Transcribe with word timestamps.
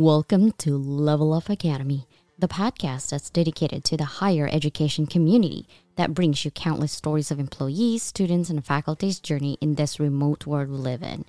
Welcome 0.00 0.52
to 0.52 0.78
Level 0.78 1.34
Up 1.34 1.50
Academy, 1.50 2.06
the 2.38 2.48
podcast 2.48 3.10
that's 3.10 3.28
dedicated 3.28 3.84
to 3.84 3.98
the 3.98 4.06
higher 4.06 4.48
education 4.50 5.06
community 5.06 5.68
that 5.96 6.14
brings 6.14 6.42
you 6.42 6.50
countless 6.50 6.92
stories 6.92 7.30
of 7.30 7.38
employees, 7.38 8.02
students, 8.02 8.48
and 8.48 8.64
faculty's 8.64 9.20
journey 9.20 9.58
in 9.60 9.74
this 9.74 10.00
remote 10.00 10.46
world 10.46 10.70
we 10.70 10.76
live 10.76 11.02
in. 11.02 11.26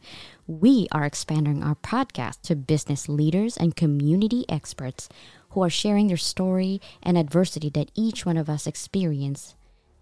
We 0.48 0.88
are 0.94 1.04
expanding 1.04 1.62
our 1.62 1.76
podcast 1.76 2.44
to 2.44 2.56
business 2.56 3.10
leaders 3.10 3.58
and 3.58 3.76
community 3.76 4.46
experts 4.48 5.10
who 5.50 5.62
are 5.64 5.70
sharing 5.70 6.08
their 6.08 6.16
story 6.16 6.80
and 7.04 7.18
adversity 7.18 7.70
that 7.72 7.92
each 7.94 8.26
one 8.26 8.38
of 8.38 8.50
us 8.50 8.66
experience 8.68 9.54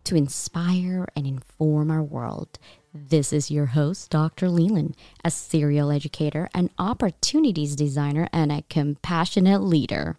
to 0.04 0.16
inspire 0.16 1.08
and 1.16 1.26
inform 1.26 1.90
our 1.90 2.04
world. 2.04 2.59
This 2.92 3.32
is 3.32 3.52
your 3.52 3.68
host, 3.68 4.10
Dr. 4.10 4.50
Leyland, 4.50 4.96
a 5.24 5.30
serial 5.30 5.92
educator, 5.92 6.50
an 6.56 6.72
opportunities 6.80 7.76
designer, 7.76 8.28
and 8.34 8.52
a 8.52 8.64
compassionate 8.68 9.62
leader. 9.62 10.18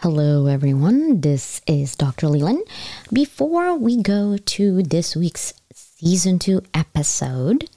Hello, 0.00 0.46
everyone. 0.46 1.22
This 1.22 1.62
is 1.66 1.96
Dr. 1.96 2.28
Leyland. 2.28 2.62
Before 3.10 3.74
we 3.74 4.02
go 4.02 4.36
to 4.36 4.82
this 4.82 5.16
week's 5.16 5.54
season 5.72 6.38
two 6.38 6.60
episode, 6.74 7.70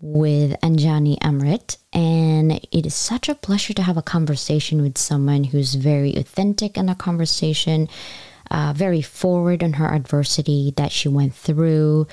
with 0.00 0.58
Anjani 0.60 1.18
Amriit, 1.20 1.76
and 1.92 2.52
it 2.52 2.86
is 2.86 2.94
such 2.94 3.28
a 3.28 3.34
pleasure 3.34 3.72
to 3.74 3.82
have 3.82 3.96
a 3.96 4.02
conversation 4.02 4.82
with 4.82 4.98
someone 4.98 5.44
who's 5.44 5.74
very 5.74 6.14
authentic 6.16 6.76
in 6.76 6.86
the 6.86 6.94
conversation, 6.94 7.88
uh, 8.50 8.72
very 8.76 9.02
forward 9.02 9.64
on 9.64 9.74
her 9.74 9.86
adversity 9.86 10.72
that 10.76 10.92
she 10.92 11.08
went 11.08 11.34
through, 11.34 12.06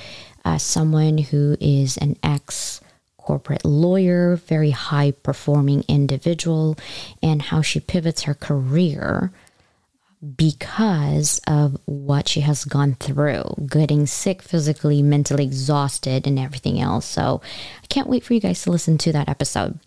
uh, 0.46 0.58
someone 0.58 1.18
who 1.18 1.58
is 1.60 1.98
an 1.98 2.18
ex 2.24 2.82
corporate 3.18 3.64
lawyer, 3.64 4.36
very 4.36 4.72
high 4.72 5.12
performing 5.12 5.84
individual, 5.88 6.78
and 7.22 7.42
how 7.42 7.62
she 7.62 7.80
pivots 7.80 8.24
her 8.24 8.34
career 8.34 9.32
because 10.36 11.42
of 11.48 11.78
what 11.86 12.28
she 12.28 12.42
has 12.42 12.66
gone 12.66 12.96
through, 12.96 13.44
getting 13.68 14.06
sick 14.06 14.42
physically, 14.42 15.02
mentally 15.02 15.44
exhausted, 15.44 16.26
and 16.26 16.40
everything 16.40 16.80
else. 16.80 17.06
So 17.06 17.42
I 17.84 17.88
can't 17.88 18.08
wait 18.08 18.24
for 18.24 18.34
you 18.34 18.40
guys 18.40 18.62
to 18.64 18.72
listen 18.72 18.98
to 19.00 19.12
that 19.12 19.30
episode. 19.30 19.80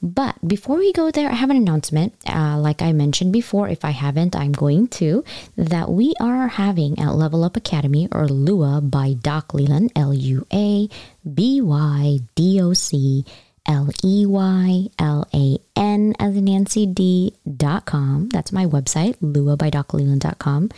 But 0.00 0.36
before 0.46 0.76
we 0.76 0.92
go 0.92 1.10
there, 1.10 1.28
I 1.30 1.34
have 1.34 1.50
an 1.50 1.56
announcement. 1.56 2.14
Uh, 2.26 2.58
like 2.58 2.80
I 2.80 2.92
mentioned 2.92 3.32
before, 3.32 3.68
if 3.68 3.84
I 3.84 3.90
haven't, 3.90 4.36
I'm 4.36 4.52
going 4.52 4.88
to, 5.02 5.24
that 5.56 5.90
we 5.90 6.14
are 6.20 6.46
having 6.48 6.98
at 6.98 7.14
Level 7.14 7.44
Up 7.44 7.56
Academy 7.56 8.08
or 8.12 8.28
LUA 8.28 8.82
by 8.82 9.14
Doc 9.14 9.54
Leyland, 9.54 9.92
L 9.96 10.14
U 10.14 10.46
A 10.52 10.88
B 11.34 11.60
Y 11.60 12.20
D 12.34 12.60
O 12.60 12.72
C 12.72 13.24
L 13.68 13.90
E 14.02 14.24
Y 14.26 14.88
L 14.98 15.28
A 15.32 15.58
N 15.76 16.14
as 16.18 16.34
in 16.34 16.46
Nancy 16.46 16.86
D 16.86 17.34
dot 17.56 17.84
com. 17.84 18.30
That's 18.30 18.50
my 18.50 18.64
website, 18.64 19.16
luabyDocLeyland.com. 19.18 20.70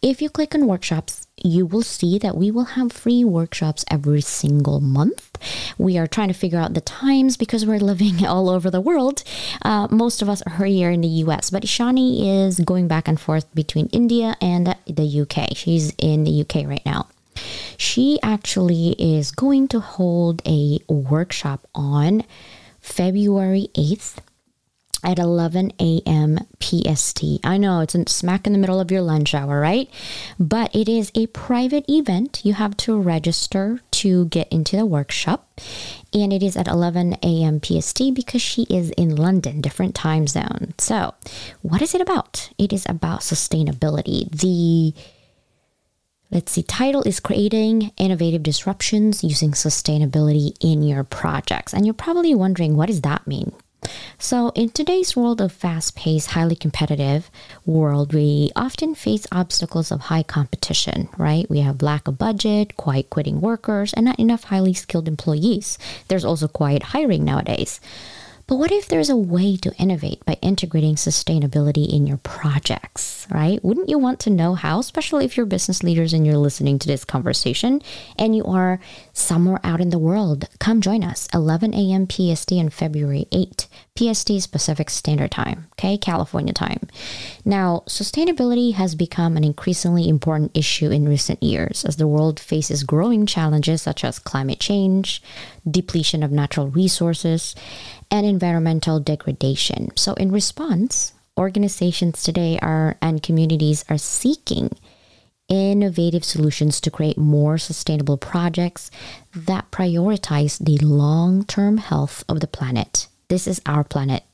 If 0.00 0.22
you 0.22 0.30
click 0.30 0.54
on 0.54 0.68
workshops, 0.68 1.26
you 1.42 1.66
will 1.66 1.82
see 1.82 2.18
that 2.18 2.36
we 2.36 2.50
will 2.50 2.76
have 2.76 2.92
free 2.92 3.24
workshops 3.24 3.84
every 3.90 4.20
single 4.20 4.80
month. 4.80 5.38
We 5.76 5.98
are 5.98 6.06
trying 6.06 6.28
to 6.28 6.34
figure 6.34 6.58
out 6.58 6.74
the 6.74 6.80
times 6.80 7.36
because 7.36 7.66
we're 7.66 7.80
living 7.80 8.24
all 8.26 8.48
over 8.48 8.70
the 8.70 8.80
world. 8.80 9.24
Uh, 9.62 9.88
most 9.90 10.22
of 10.22 10.28
us 10.28 10.42
are 10.42 10.64
here 10.64 10.90
in 10.90 11.00
the 11.00 11.08
US, 11.24 11.50
but 11.50 11.64
Shani 11.64 12.46
is 12.46 12.60
going 12.60 12.86
back 12.86 13.08
and 13.08 13.18
forth 13.18 13.52
between 13.54 13.88
India 13.88 14.36
and 14.40 14.76
the 14.86 15.20
UK. 15.22 15.56
She's 15.56 15.92
in 15.98 16.24
the 16.24 16.42
UK 16.42 16.68
right 16.68 16.84
now. 16.86 17.08
She 17.76 18.18
actually 18.22 18.90
is 18.98 19.30
going 19.30 19.68
to 19.68 19.80
hold 19.80 20.42
a 20.46 20.80
workshop 20.88 21.66
on 21.74 22.24
February 22.80 23.68
8th 23.74 24.18
at 25.04 25.18
11 25.18 25.72
a.m. 25.78 26.38
PST. 26.60 27.22
I 27.44 27.56
know 27.56 27.80
it's 27.80 27.94
smack 28.12 28.46
in 28.46 28.52
the 28.52 28.58
middle 28.58 28.80
of 28.80 28.90
your 28.90 29.00
lunch 29.00 29.34
hour, 29.34 29.60
right? 29.60 29.88
But 30.38 30.74
it 30.74 30.88
is 30.88 31.12
a 31.14 31.26
private 31.28 31.84
event. 31.88 32.40
You 32.44 32.54
have 32.54 32.76
to 32.78 33.00
register 33.00 33.80
to 33.92 34.26
get 34.26 34.48
into 34.48 34.76
the 34.76 34.86
workshop. 34.86 35.60
And 36.12 36.32
it 36.32 36.42
is 36.42 36.56
at 36.56 36.68
11 36.68 37.14
a.m. 37.22 37.60
PST 37.62 38.14
because 38.14 38.42
she 38.42 38.62
is 38.64 38.90
in 38.90 39.14
London, 39.14 39.60
different 39.60 39.94
time 39.94 40.26
zone. 40.26 40.74
So, 40.78 41.14
what 41.62 41.82
is 41.82 41.94
it 41.94 42.00
about? 42.00 42.50
It 42.58 42.72
is 42.72 42.86
about 42.88 43.20
sustainability. 43.20 44.30
The 44.30 44.94
Let's 46.30 46.52
see, 46.52 46.62
title 46.62 47.02
is 47.04 47.20
Creating 47.20 47.90
Innovative 47.96 48.42
Disruptions 48.42 49.24
Using 49.24 49.52
Sustainability 49.52 50.54
in 50.60 50.82
Your 50.82 51.02
Projects. 51.02 51.72
And 51.72 51.86
you're 51.86 51.94
probably 51.94 52.34
wondering, 52.34 52.76
what 52.76 52.88
does 52.88 53.00
that 53.00 53.26
mean? 53.26 53.52
So, 54.18 54.50
in 54.50 54.68
today's 54.68 55.16
world 55.16 55.40
of 55.40 55.52
fast 55.52 55.96
paced, 55.96 56.32
highly 56.32 56.54
competitive 56.54 57.30
world, 57.64 58.12
we 58.12 58.50
often 58.54 58.94
face 58.94 59.26
obstacles 59.32 59.90
of 59.90 60.00
high 60.00 60.22
competition, 60.22 61.08
right? 61.16 61.48
We 61.48 61.60
have 61.60 61.80
lack 61.80 62.06
of 62.06 62.18
budget, 62.18 62.76
quiet 62.76 63.08
quitting 63.08 63.40
workers, 63.40 63.94
and 63.94 64.04
not 64.04 64.18
enough 64.18 64.44
highly 64.44 64.74
skilled 64.74 65.08
employees. 65.08 65.78
There's 66.08 66.26
also 66.26 66.46
quiet 66.46 66.82
hiring 66.82 67.24
nowadays. 67.24 67.80
But 68.48 68.56
what 68.56 68.72
if 68.72 68.88
there's 68.88 69.10
a 69.10 69.16
way 69.16 69.58
to 69.58 69.76
innovate 69.76 70.24
by 70.24 70.38
integrating 70.40 70.94
sustainability 70.94 71.86
in 71.86 72.06
your 72.06 72.16
projects, 72.16 73.26
right? 73.30 73.62
Wouldn't 73.62 73.90
you 73.90 73.98
want 73.98 74.20
to 74.20 74.30
know 74.30 74.54
how, 74.54 74.78
especially 74.78 75.26
if 75.26 75.36
you're 75.36 75.44
business 75.44 75.82
leaders 75.82 76.14
and 76.14 76.26
you're 76.26 76.38
listening 76.38 76.78
to 76.78 76.86
this 76.86 77.04
conversation 77.04 77.82
and 78.18 78.34
you 78.34 78.44
are 78.44 78.80
somewhere 79.12 79.60
out 79.62 79.82
in 79.82 79.90
the 79.90 79.98
world? 79.98 80.48
Come 80.60 80.80
join 80.80 81.04
us, 81.04 81.28
11 81.34 81.74
a.m. 81.74 82.08
PST 82.08 82.52
on 82.52 82.70
February 82.70 83.26
8, 83.32 83.68
PST 83.98 84.52
Pacific 84.52 84.90
Standard 84.90 85.32
Time, 85.32 85.66
okay, 85.72 85.98
California 85.98 86.52
time. 86.52 86.78
Now, 87.44 87.82
sustainability 87.88 88.74
has 88.74 88.94
become 88.94 89.36
an 89.36 89.42
increasingly 89.42 90.08
important 90.08 90.56
issue 90.56 90.92
in 90.92 91.08
recent 91.08 91.42
years 91.42 91.84
as 91.84 91.96
the 91.96 92.06
world 92.06 92.38
faces 92.38 92.84
growing 92.84 93.26
challenges 93.26 93.82
such 93.82 94.04
as 94.04 94.20
climate 94.20 94.60
change, 94.60 95.20
depletion 95.68 96.22
of 96.22 96.30
natural 96.30 96.68
resources, 96.68 97.56
and 98.08 98.24
environmental 98.24 99.00
degradation. 99.00 99.90
So, 99.96 100.14
in 100.14 100.30
response, 100.30 101.12
organizations 101.36 102.22
today 102.22 102.56
are 102.62 102.96
and 103.02 103.20
communities 103.20 103.84
are 103.88 103.98
seeking 103.98 104.70
innovative 105.48 106.24
solutions 106.24 106.80
to 106.82 106.90
create 106.90 107.18
more 107.18 107.58
sustainable 107.58 108.16
projects 108.16 108.92
that 109.34 109.72
prioritize 109.72 110.64
the 110.64 110.78
long-term 110.84 111.78
health 111.78 112.22
of 112.28 112.38
the 112.38 112.46
planet. 112.46 113.08
This 113.28 113.46
is 113.46 113.60
our 113.66 113.84
planet, 113.84 114.24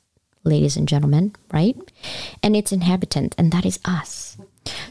ladies 0.45 0.77
and 0.77 0.87
gentlemen, 0.87 1.35
right? 1.53 1.77
And 2.43 2.55
its 2.55 2.71
inhabitant, 2.71 3.35
and 3.37 3.51
that 3.51 3.67
is 3.67 3.81
us. 3.85 4.37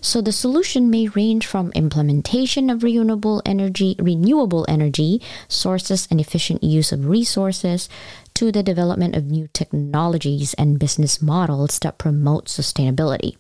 So 0.02 0.22
the 0.22 0.34
solution 0.34 0.90
may 0.90 1.08
range 1.08 1.48
from 1.48 1.72
implementation 1.72 2.70
of 2.70 2.84
renewable 2.84 3.42
energy, 3.46 3.96
renewable 3.98 4.66
energy 4.68 5.22
sources 5.48 6.08
and 6.12 6.20
efficient 6.20 6.64
use 6.64 6.92
of 6.92 7.08
resources 7.08 7.88
to 8.34 8.52
the 8.52 8.62
development 8.62 9.16
of 9.16 9.32
new 9.32 9.48
technologies 9.54 10.54
and 10.56 10.80
business 10.80 11.22
models 11.22 11.80
that 11.80 11.98
promote 11.98 12.48
sustainability. 12.48 13.38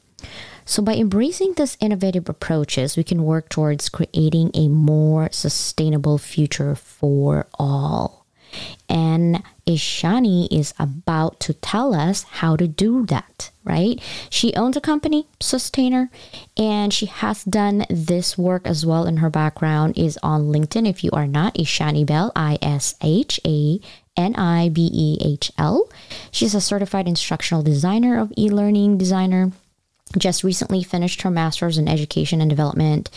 So, 0.65 0.81
by 0.81 0.95
embracing 0.95 1.53
these 1.53 1.77
innovative 1.81 2.29
approaches, 2.29 2.95
we 2.95 3.03
can 3.03 3.25
work 3.25 3.49
towards 3.49 3.89
creating 3.89 4.51
a 4.53 4.69
more 4.69 5.27
sustainable 5.31 6.17
future 6.17 6.73
for 6.73 7.47
all. 7.55 8.22
And 8.89 9.41
Ishani 9.65 10.47
is 10.51 10.73
about 10.77 11.39
to 11.41 11.53
tell 11.53 11.93
us 11.93 12.23
how 12.23 12.55
to 12.55 12.67
do 12.67 13.05
that, 13.07 13.51
right? 13.63 14.01
She 14.29 14.53
owns 14.55 14.77
a 14.77 14.81
company, 14.81 15.27
Sustainer, 15.39 16.09
and 16.57 16.93
she 16.93 17.05
has 17.05 17.43
done 17.43 17.85
this 17.89 18.37
work 18.37 18.67
as 18.67 18.85
well 18.85 19.05
in 19.05 19.17
her 19.17 19.29
background 19.29 19.97
is 19.97 20.19
on 20.21 20.51
LinkedIn. 20.51 20.87
If 20.87 21.03
you 21.03 21.11
are 21.11 21.27
not, 21.27 21.55
Ishani 21.55 22.05
Behl, 22.05 22.31
I 22.35 22.57
S 22.61 22.95
H 23.01 23.39
A 23.45 23.79
N 24.15 24.35
I 24.35 24.69
B 24.69 24.89
E 24.93 25.17
H 25.21 25.51
L. 25.57 25.89
She's 26.31 26.53
a 26.53 26.61
certified 26.61 27.07
instructional 27.07 27.63
designer 27.63 28.19
of 28.19 28.31
e 28.37 28.49
learning 28.49 28.97
designer. 28.97 29.51
Just 30.17 30.43
recently 30.43 30.83
finished 30.83 31.23
her 31.23 31.31
master's 31.31 31.77
in 31.77 31.87
education 31.87 32.39
and 32.39 32.49
development 32.49 33.09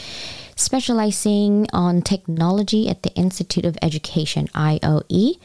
specializing 0.56 1.66
on 1.72 2.02
technology 2.02 2.88
at 2.88 3.02
the 3.02 3.14
Institute 3.14 3.64
of 3.64 3.78
Education, 3.82 4.48
IOE. 4.48 5.38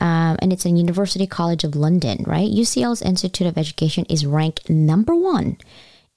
Um, 0.00 0.36
and 0.40 0.52
it's 0.52 0.64
a 0.64 0.70
University 0.70 1.26
College 1.26 1.62
of 1.62 1.76
London, 1.76 2.24
right? 2.26 2.50
UCL's 2.50 3.00
Institute 3.02 3.46
of 3.46 3.56
Education 3.56 4.04
is 4.06 4.26
ranked 4.26 4.68
number 4.68 5.14
one 5.14 5.56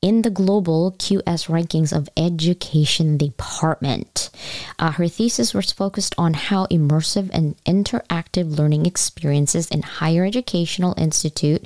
in 0.01 0.21
the 0.21 0.29
global 0.29 0.91
QS 0.93 1.47
rankings 1.49 1.95
of 1.95 2.09
education 2.15 3.17
department. 3.17 4.29
Uh, 4.77 4.91
her 4.91 5.07
thesis 5.07 5.53
was 5.53 5.71
focused 5.71 6.13
on 6.17 6.33
how 6.33 6.65
immersive 6.67 7.29
and 7.33 7.55
interactive 7.65 8.57
learning 8.57 8.85
experiences 8.85 9.69
in 9.69 9.81
higher 9.81 10.25
educational 10.25 10.93
institute 10.97 11.65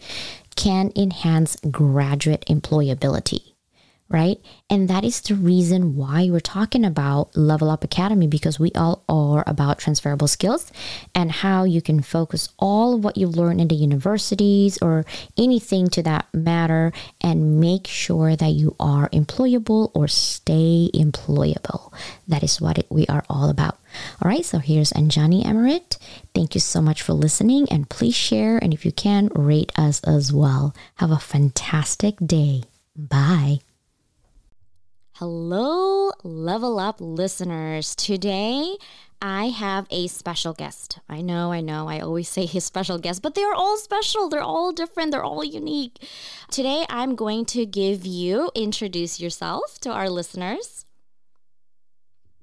can 0.55 0.91
enhance 0.95 1.57
graduate 1.71 2.45
employability 2.47 3.50
right? 4.11 4.39
And 4.69 4.89
that 4.89 5.03
is 5.05 5.21
the 5.21 5.35
reason 5.35 5.95
why 5.95 6.29
we're 6.29 6.41
talking 6.41 6.83
about 6.83 7.35
Level 7.35 7.69
Up 7.69 7.83
Academy 7.83 8.27
because 8.27 8.59
we 8.59 8.71
all 8.75 9.03
are 9.07 9.43
about 9.47 9.79
transferable 9.79 10.27
skills 10.27 10.71
and 11.15 11.31
how 11.31 11.63
you 11.63 11.81
can 11.81 12.01
focus 12.01 12.49
all 12.59 12.95
of 12.95 13.03
what 13.03 13.17
you've 13.17 13.37
learned 13.37 13.61
in 13.61 13.69
the 13.69 13.75
universities 13.75 14.77
or 14.81 15.05
anything 15.37 15.87
to 15.89 16.03
that 16.03 16.27
matter 16.33 16.91
and 17.21 17.59
make 17.59 17.87
sure 17.87 18.35
that 18.35 18.49
you 18.51 18.75
are 18.79 19.09
employable 19.09 19.91
or 19.93 20.07
stay 20.07 20.89
employable. 20.93 21.93
That 22.27 22.43
is 22.43 22.59
what 22.59 22.77
it, 22.77 22.87
we 22.89 23.05
are 23.07 23.23
all 23.29 23.49
about. 23.49 23.77
All 24.21 24.29
right, 24.29 24.45
so 24.45 24.59
here's 24.59 24.91
Anjani 24.93 25.43
Amriit. 25.43 25.97
Thank 26.33 26.53
you 26.55 26.61
so 26.61 26.81
much 26.81 27.01
for 27.01 27.13
listening 27.13 27.67
and 27.69 27.89
please 27.89 28.15
share 28.15 28.57
and 28.57 28.73
if 28.73 28.85
you 28.85 28.91
can, 28.91 29.29
rate 29.33 29.71
us 29.77 30.01
as 30.03 30.33
well. 30.33 30.75
Have 30.95 31.11
a 31.11 31.19
fantastic 31.19 32.15
day. 32.25 32.63
Bye. 32.95 33.59
Hello, 35.21 36.09
Level 36.23 36.79
Up 36.79 36.95
listeners. 37.00 37.94
Today, 37.94 38.75
I 39.21 39.50
have 39.50 39.85
a 39.91 40.07
special 40.07 40.51
guest. 40.51 40.97
I 41.07 41.21
know, 41.21 41.51
I 41.51 41.62
know, 41.62 41.88
I 41.88 42.00
always 42.00 42.27
say 42.27 42.47
his 42.47 42.63
special 42.65 42.97
guest, 42.97 43.21
but 43.21 43.35
they're 43.35 43.53
all 43.53 43.77
special. 43.77 44.29
They're 44.29 44.41
all 44.41 44.71
different. 44.71 45.12
They're 45.12 45.23
all 45.23 45.44
unique. 45.44 46.03
Today, 46.50 46.88
I'm 46.89 47.13
going 47.13 47.45
to 47.53 47.68
give 47.68 48.03
you 48.03 48.50
introduce 48.56 49.19
yourself 49.19 49.77
to 49.81 49.91
our 49.91 50.09
listeners. 50.09 50.85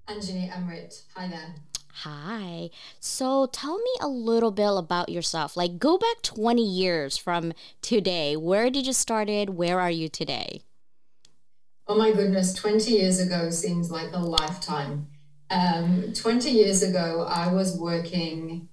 Anjani 0.06 0.48
Amriit. 0.48 1.02
Hi 1.16 1.26
there. 1.26 1.56
Hi. 2.04 2.70
So 3.00 3.46
tell 3.46 3.78
me 3.78 3.90
a 4.00 4.06
little 4.06 4.52
bit 4.52 4.70
about 4.70 5.08
yourself. 5.08 5.56
Like 5.56 5.80
go 5.80 5.98
back 5.98 6.22
20 6.22 6.62
years 6.62 7.16
from 7.16 7.54
today. 7.82 8.36
Where 8.36 8.70
did 8.70 8.86
you 8.86 8.92
started? 8.92 9.50
Where 9.50 9.80
are 9.80 9.90
you 9.90 10.08
today? 10.08 10.62
Oh 11.90 11.94
my 11.94 12.12
goodness, 12.12 12.52
20 12.52 12.90
years 12.90 13.18
ago 13.18 13.48
seems 13.48 13.90
like 13.90 14.10
a 14.12 14.18
lifetime. 14.18 15.06
Um, 15.48 16.12
20 16.12 16.50
years 16.50 16.82
ago, 16.82 17.24
I 17.26 17.50
was 17.50 17.78
working, 17.78 18.68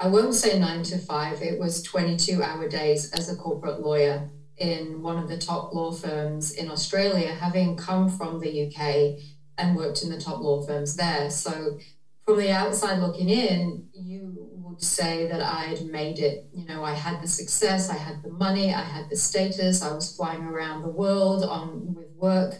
I 0.00 0.08
won't 0.08 0.32
say 0.32 0.58
nine 0.58 0.82
to 0.84 0.96
five, 0.96 1.42
it 1.42 1.58
was 1.58 1.82
22 1.82 2.42
hour 2.42 2.66
days 2.66 3.12
as 3.12 3.30
a 3.30 3.36
corporate 3.36 3.82
lawyer 3.82 4.30
in 4.56 5.02
one 5.02 5.18
of 5.22 5.28
the 5.28 5.36
top 5.36 5.74
law 5.74 5.92
firms 5.92 6.52
in 6.52 6.70
Australia, 6.70 7.34
having 7.34 7.76
come 7.76 8.08
from 8.08 8.40
the 8.40 8.66
UK 8.66 9.20
and 9.58 9.76
worked 9.76 10.02
in 10.02 10.08
the 10.08 10.18
top 10.18 10.40
law 10.40 10.62
firms 10.62 10.96
there. 10.96 11.28
So, 11.28 11.78
from 12.24 12.38
the 12.38 12.50
outside 12.50 12.98
looking 12.98 13.28
in, 13.28 13.90
you 13.92 14.33
would 14.74 14.82
say 14.82 15.26
that 15.28 15.40
I 15.40 15.66
had 15.66 15.86
made 15.86 16.18
it. 16.18 16.48
You 16.52 16.66
know, 16.66 16.82
I 16.82 16.94
had 16.94 17.22
the 17.22 17.28
success, 17.28 17.88
I 17.88 17.96
had 17.96 18.22
the 18.22 18.30
money, 18.30 18.74
I 18.74 18.82
had 18.82 19.08
the 19.08 19.16
status, 19.16 19.82
I 19.82 19.92
was 19.92 20.16
flying 20.16 20.42
around 20.42 20.82
the 20.82 20.88
world 20.88 21.44
on 21.44 21.94
with 21.94 22.10
work 22.16 22.56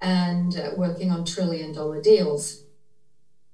and 0.00 0.56
uh, 0.56 0.70
working 0.76 1.12
on 1.12 1.24
trillion 1.24 1.72
dollar 1.72 2.02
deals. 2.02 2.64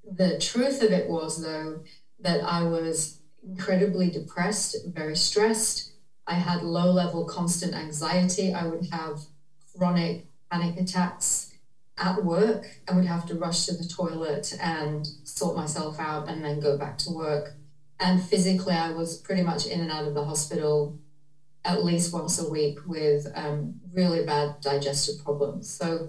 The 0.03 0.39
truth 0.39 0.83
of 0.83 0.93
it 0.93 1.11
was, 1.11 1.43
though, 1.43 1.83
that 2.19 2.43
I 2.43 2.63
was 2.63 3.21
incredibly 3.47 4.11
depressed, 4.11 4.77
very 4.87 5.17
stressed. 5.17 5.93
I 6.27 6.35
had 6.35 6.63
low 6.63 6.91
level 6.91 7.27
constant 7.27 7.75
anxiety. 7.75 8.55
I 8.55 8.67
would 8.67 8.87
have 8.93 9.21
chronic 9.77 10.27
panic 10.51 10.79
attacks 10.79 11.53
at 11.99 12.25
work. 12.25 12.67
I 12.89 12.95
would 12.95 13.05
have 13.05 13.27
to 13.27 13.35
rush 13.35 13.67
to 13.67 13.75
the 13.75 13.85
toilet 13.87 14.57
and 14.59 15.07
sort 15.25 15.55
myself 15.55 16.01
out 16.01 16.29
and 16.29 16.43
then 16.43 16.61
go 16.61 16.79
back 16.79 16.97
to 16.99 17.11
work. 17.11 17.57
And 18.01 18.23
physically, 18.23 18.75
I 18.75 18.93
was 18.93 19.19
pretty 19.19 19.43
much 19.43 19.67
in 19.67 19.81
and 19.81 19.91
out 19.91 20.07
of 20.07 20.15
the 20.15 20.25
hospital 20.25 20.99
at 21.65 21.85
least 21.85 22.15
once 22.15 22.41
a 22.41 22.49
week 22.49 22.79
with 22.87 23.27
um, 23.35 23.81
really 23.93 24.25
bad 24.25 24.61
digestive 24.63 25.23
problems. 25.23 25.69
So, 25.69 26.09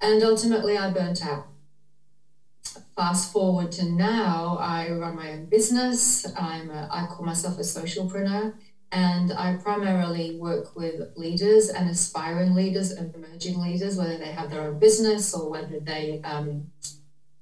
and 0.00 0.22
ultimately, 0.22 0.78
I 0.78 0.90
burnt 0.90 1.24
out. 1.24 1.46
Fast 2.96 3.32
forward 3.32 3.72
to 3.72 3.84
now, 3.84 4.56
I 4.58 4.90
run 4.90 5.16
my 5.16 5.32
own 5.32 5.46
business. 5.46 6.26
I'm 6.36 6.70
a, 6.70 6.88
I 6.90 7.06
call 7.06 7.26
myself 7.26 7.58
a 7.58 7.62
socialpreneur, 7.62 8.54
and 8.90 9.32
I 9.32 9.56
primarily 9.62 10.36
work 10.36 10.74
with 10.74 11.12
leaders 11.16 11.68
and 11.68 11.88
aspiring 11.88 12.54
leaders 12.54 12.92
and 12.92 13.14
emerging 13.14 13.60
leaders, 13.60 13.96
whether 13.96 14.16
they 14.16 14.32
have 14.32 14.50
their 14.50 14.62
own 14.62 14.78
business 14.78 15.34
or 15.34 15.50
whether 15.50 15.80
they 15.80 16.20
um, 16.24 16.70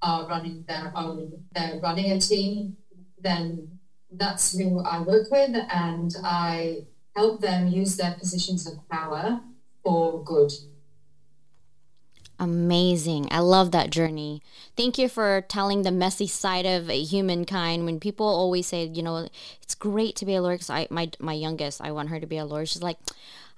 are 0.02 0.26
running 0.26 0.64
their 0.66 0.92
own, 0.94 1.44
they're 1.52 1.78
running 1.80 2.10
a 2.10 2.20
team. 2.20 2.76
Then 3.20 3.78
that's 4.10 4.56
who 4.56 4.80
I 4.80 5.00
work 5.00 5.30
with, 5.30 5.56
and 5.70 6.14
I 6.24 6.86
help 7.14 7.40
them 7.40 7.68
use 7.68 7.96
their 7.96 8.12
positions 8.12 8.66
of 8.66 8.88
power 8.88 9.40
for 9.82 10.22
good. 10.22 10.52
Amazing. 12.40 13.26
I 13.32 13.40
love 13.40 13.72
that 13.72 13.90
journey. 13.90 14.42
Thank 14.76 14.96
you 14.96 15.08
for 15.08 15.44
telling 15.48 15.82
the 15.82 15.90
messy 15.90 16.28
side 16.28 16.66
of 16.66 16.88
humankind. 16.88 17.84
When 17.84 17.98
people 17.98 18.26
always 18.26 18.68
say, 18.68 18.84
you 18.86 19.02
know, 19.02 19.28
it's 19.60 19.74
great 19.74 20.14
to 20.16 20.24
be 20.24 20.36
a 20.36 20.40
lawyer, 20.40 20.54
because 20.54 20.70
I, 20.70 20.86
my, 20.88 21.10
my 21.18 21.32
youngest, 21.32 21.80
I 21.80 21.90
want 21.90 22.10
her 22.10 22.20
to 22.20 22.26
be 22.26 22.36
a 22.36 22.44
lawyer. 22.44 22.64
She's 22.64 22.82
like, 22.82 22.98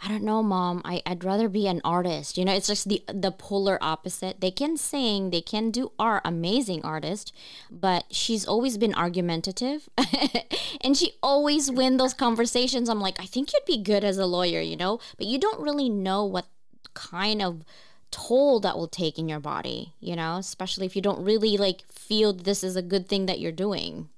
I 0.03 0.09
don't 0.09 0.25
know, 0.25 0.43
mom. 0.43 0.81
I, 0.85 1.03
I'd 1.05 1.25
rather 1.25 1.49
be 1.49 1.67
an 1.67 1.83
artist. 1.85 2.39
You 2.39 2.45
know, 2.47 2.55
it's 2.55 2.69
just 2.69 2.89
the 2.89 3.03
the 3.13 3.31
polar 3.31 3.79
opposite. 3.83 4.41
They 4.41 4.51
can 4.51 4.79
sing, 4.79 5.29
they 5.31 5.43
can 5.43 5.71
do 5.71 5.93
art, 5.99 6.23
amazing 6.25 6.83
artist, 6.85 7.35
but 7.71 8.05
she's 8.11 8.47
always 8.47 8.79
been 8.79 8.95
argumentative. 8.95 9.91
and 10.81 10.97
she 10.97 11.13
always 11.23 11.71
win 11.71 11.99
those 11.99 12.15
conversations. 12.15 12.89
I'm 12.89 13.01
like, 13.01 13.21
I 13.21 13.27
think 13.27 13.53
you'd 13.53 13.67
be 13.67 13.83
good 13.83 14.03
as 14.03 14.17
a 14.17 14.25
lawyer, 14.27 14.61
you 14.61 14.77
know? 14.77 15.01
But 15.19 15.27
you 15.27 15.39
don't 15.39 15.61
really 15.61 15.91
know 15.91 16.25
what 16.25 16.47
kind 16.95 17.43
of 17.43 17.63
toll 18.11 18.59
that 18.61 18.77
will 18.79 18.89
take 18.89 19.19
in 19.19 19.29
your 19.29 19.41
body, 19.41 19.93
you 20.01 20.17
know, 20.17 20.37
especially 20.39 20.87
if 20.87 20.97
you 20.97 21.03
don't 21.03 21.25
really 21.25 21.59
like 21.59 21.83
feel 21.93 22.33
this 22.33 22.65
is 22.65 22.75
a 22.75 22.83
good 22.83 23.07
thing 23.07 23.27
that 23.27 23.39
you're 23.39 23.53
doing. 23.53 24.09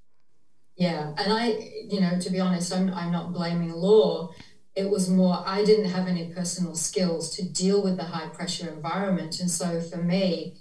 Yeah, 0.77 1.13
and 1.19 1.33
I, 1.33 1.49
you 1.89 2.01
know, 2.01 2.19
to 2.19 2.31
be 2.31 2.41
honest, 2.41 2.73
I'm 2.73 2.93
I'm 2.95 3.13
not 3.13 3.33
blaming 3.33 3.71
law 3.73 4.31
it 4.75 4.89
was 4.91 5.09
more 5.09 5.43
i 5.47 5.65
didn't 5.65 5.91
have 5.91 6.09
any 6.09 6.33
personal 6.33 6.75
skills 6.75 7.35
to 7.37 7.43
deal 7.43 7.83
with 7.83 7.97
the 7.97 8.05
high 8.05 8.29
pressure 8.29 8.69
environment. 8.69 9.39
And 9.41 9.51
so 9.51 9.81
for 9.81 9.99
me 9.99 10.57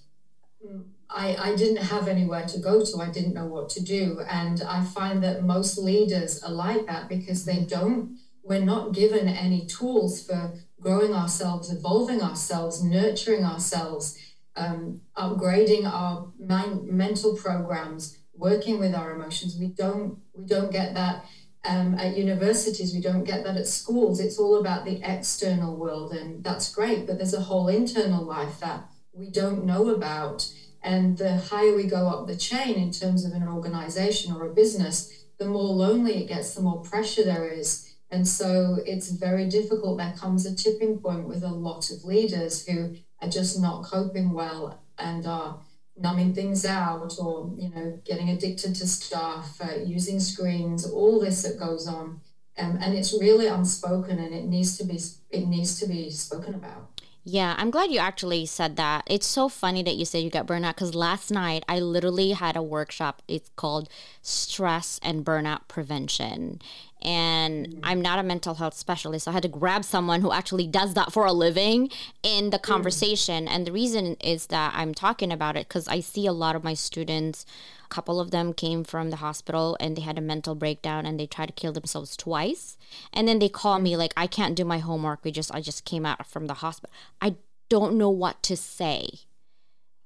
I, 1.10 1.36
I 1.36 1.56
didn't 1.56 1.84
have 1.84 2.08
anywhere 2.08 2.46
to 2.48 2.60
go 2.60 2.86
to. 2.86 3.02
I 3.02 3.10
didn't 3.10 3.34
know 3.34 3.46
what 3.46 3.70
to 3.70 3.82
do. 3.82 4.22
And 4.30 4.62
i 4.64 4.84
find 4.84 5.24
that 5.24 5.44
most 5.44 5.78
leaders 5.78 6.42
are 6.44 6.52
like 6.52 6.86
that 6.88 7.10
because 7.10 7.46
they 7.46 7.62
don't 7.62 8.18
we're 8.44 8.66
not 8.66 8.94
given 8.94 9.28
any 9.28 9.66
tools 9.68 10.26
for 10.26 10.54
growing 10.80 11.14
ourselves 11.14 11.72
evolving 11.72 12.22
ourselves 12.22 12.84
nurturing 12.84 13.46
ourselves 13.46 14.18
um, 14.56 15.02
upgrading 15.16 15.86
our 15.86 16.32
mind, 16.40 16.88
mental 16.88 17.36
programs 17.36 18.18
working 18.34 18.80
with 18.80 18.94
our 18.96 19.12
emotions. 19.12 19.58
We 19.60 19.68
don't 19.68 20.20
we 20.34 20.46
don't 20.46 20.72
get 20.72 20.94
that 20.96 21.26
um, 21.64 21.96
at 21.96 22.18
universities, 22.18 22.94
we 22.94 23.02
don't 23.02 23.24
get 23.24 23.44
that 23.44 23.58
at 23.58 23.68
schools. 23.68 24.20
It's 24.20 24.40
all 24.40 24.60
about 24.60 24.86
the 24.86 25.00
external 25.04 25.76
world, 25.76 26.12
and 26.14 26.44
that's 26.44 26.74
great, 26.74 27.06
but 27.06 27.18
there's 27.18 27.34
a 27.34 27.42
whole 27.42 27.68
internal 27.68 28.24
life 28.24 28.60
that 28.60 28.86
we 29.14 29.30
don't 29.30 29.66
know 29.66 29.90
about. 29.90 30.52
And 30.84 31.18
the 31.18 31.38
higher 31.38 31.76
we 31.76 31.84
go 31.84 32.08
up 32.08 32.26
the 32.26 32.36
chain 32.36 32.76
in 32.76 32.92
terms 32.92 33.24
of 33.24 33.34
an 33.34 33.48
organization 33.48 34.34
or 34.34 34.48
a 34.48 34.54
business, 34.54 35.26
the 35.38 35.46
more 35.46 35.74
lonely 35.76 36.24
it 36.24 36.28
gets, 36.28 36.56
the 36.56 36.62
more 36.62 36.82
pressure 36.82 37.24
there 37.24 37.48
is. 37.48 37.94
And 38.10 38.28
so 38.28 38.80
it's 38.86 39.12
very 39.12 39.48
difficult. 39.48 40.00
There 40.00 40.14
comes 40.18 40.46
a 40.46 40.56
tipping 40.56 40.98
point 40.98 41.28
with 41.28 41.44
a 41.44 41.50
lot 41.50 41.92
of 41.92 42.04
leaders 42.04 42.66
who 42.66 42.96
are 43.22 43.30
just 43.30 43.60
not 43.60 43.84
coping 43.84 44.34
well 44.34 44.82
and 44.98 45.26
are 45.26 45.60
numbing 46.02 46.34
things 46.34 46.66
out 46.66 47.16
or 47.20 47.52
you 47.56 47.70
know 47.70 48.00
getting 48.06 48.30
addicted 48.30 48.76
to 48.76 48.88
stuff 48.88 49.60
uh, 49.62 49.80
using 49.84 50.20
screens 50.20 50.86
all 50.92 51.20
this 51.20 51.44
that 51.44 51.58
goes 51.60 51.88
on 51.88 52.22
um, 52.58 52.78
and 52.82 52.94
it's 52.96 53.20
really 53.20 53.48
unspoken 53.48 54.20
and 54.20 54.34
it 54.34 54.46
needs 54.46 54.78
to 54.78 54.84
be 54.84 55.00
it 55.32 55.48
needs 55.48 55.80
to 55.80 55.88
be 55.88 56.10
spoken 56.10 56.54
about 56.54 56.90
yeah, 57.24 57.54
I'm 57.60 57.70
glad 57.70 57.92
you 57.92 58.00
actually 58.00 58.48
said 58.48 58.78
that. 58.78 59.04
It's 59.06 59.28
so 59.28 59.48
funny 59.48 59.84
that 59.84 59.96
you 59.96 60.06
said 60.06 60.24
you 60.24 60.32
got 60.32 60.48
burnout 60.48 60.74
because 60.74 60.96
last 60.96 61.30
night 61.30 61.64
I 61.70 61.80
literally 61.80 62.32
had 62.32 62.56
a 62.56 62.64
workshop. 62.64 63.22
It's 63.28 63.52
called 63.56 63.90
Stress 64.24 65.00
and 65.04 65.24
Burnout 65.24 65.68
Prevention 65.68 66.60
and. 67.02 67.82
I'm 67.84 68.02
not 68.02 68.20
a 68.20 68.24
mental 68.24 68.56
health 68.56 68.74
specialist. 68.74 69.26
So 69.26 69.32
I 69.32 69.34
had 69.34 69.44
to 69.44 69.50
grab 69.50 69.84
someone 69.84 70.22
who 70.22 70.32
actually 70.32 70.68
does 70.68 70.94
that 70.94 71.12
for 71.12 71.26
a 71.26 71.34
living 71.34 71.90
in 72.24 72.52
the 72.52 72.58
mm. 72.58 72.62
conversation. 72.62 73.48
And 73.48 73.68
the 73.68 73.72
reason 73.72 74.16
is 74.24 74.48
that 74.48 74.74
I'm 74.76 74.94
talking 74.94 75.32
about 75.32 75.56
it 75.58 75.68
because 75.68 75.88
I 75.88 76.00
see 76.00 76.26
a 76.26 76.34
lot 76.34 76.56
of 76.56 76.64
my 76.64 76.74
students, 76.74 77.46
a 77.84 77.90
couple 77.90 78.20
of 78.20 78.32
them 78.32 78.54
came 78.54 78.84
from 78.84 79.10
the 79.10 79.18
hospital 79.18 79.76
and 79.80 79.96
they 79.96 80.02
had 80.02 80.18
a 80.18 80.22
mental 80.22 80.56
breakdown 80.56 81.06
and 81.06 81.20
they 81.20 81.28
tried 81.28 81.48
to 81.48 81.54
kill 81.54 81.74
themselves 81.74 82.16
twice. 82.16 82.78
And 83.12 83.28
then 83.28 83.40
they 83.40 83.50
call 83.50 83.80
me 83.80 83.98
like, 83.98 84.14
I 84.16 84.28
can't 84.28 84.56
do 84.56 84.66
my 84.66 84.80
homework. 84.80 85.24
We 85.24 85.32
just, 85.32 85.54
I 85.54 85.62
just 85.62 85.86
came 85.86 86.06
out 86.06 86.26
from 86.28 86.48
the 86.48 86.56
hospital. 86.56 86.94
I 87.22 87.36
don't 87.70 87.98
know 87.98 88.10
what 88.10 88.44
to 88.44 88.56
say 88.56 89.22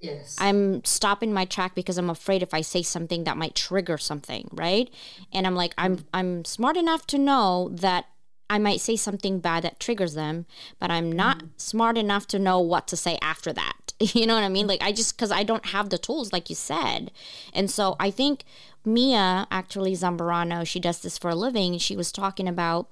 Yes. 0.05 0.35
I'm 0.39 0.83
stopping 0.83 1.33
my 1.33 1.45
track 1.45 1.75
because 1.75 1.97
I'm 1.97 2.09
afraid 2.09 2.43
if 2.43 2.53
I 2.53 2.61
say 2.61 2.81
something 2.81 3.23
that 3.23 3.37
might 3.37 3.55
trigger 3.55 3.97
something, 3.97 4.47
right? 4.51 4.89
And 5.33 5.47
I'm 5.47 5.55
like, 5.55 5.73
I'm 5.77 6.05
I'm 6.13 6.45
smart 6.45 6.77
enough 6.77 7.07
to 7.07 7.17
know 7.17 7.69
that 7.73 8.05
I 8.49 8.59
might 8.59 8.81
say 8.81 8.95
something 8.95 9.39
bad 9.39 9.63
that 9.63 9.79
triggers 9.79 10.13
them, 10.13 10.45
but 10.79 10.91
I'm 10.91 11.11
not 11.11 11.39
mm. 11.39 11.49
smart 11.57 11.97
enough 11.97 12.27
to 12.27 12.39
know 12.39 12.59
what 12.59 12.87
to 12.89 12.97
say 12.97 13.17
after 13.21 13.51
that. 13.53 13.73
You 14.13 14.27
know 14.27 14.35
what 14.35 14.43
I 14.43 14.49
mean? 14.49 14.67
Like 14.67 14.83
I 14.83 14.91
just 14.91 15.17
cuz 15.17 15.31
I 15.31 15.43
don't 15.43 15.67
have 15.67 15.89
the 15.89 15.97
tools 15.97 16.33
like 16.33 16.49
you 16.49 16.55
said. 16.55 17.11
And 17.53 17.71
so 17.71 17.95
I 17.97 18.11
think 18.11 18.43
Mia 18.83 19.47
actually 19.49 19.93
Zambrano, 19.93 20.67
she 20.67 20.79
does 20.79 20.99
this 20.99 21.17
for 21.17 21.29
a 21.29 21.35
living. 21.35 21.77
She 21.77 21.95
was 21.95 22.11
talking 22.11 22.47
about 22.47 22.89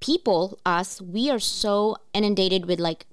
people 0.00 0.58
us 0.66 1.00
we 1.00 1.30
are 1.30 1.38
so 1.38 1.96
inundated 2.12 2.66
with 2.66 2.80
like 2.80 3.06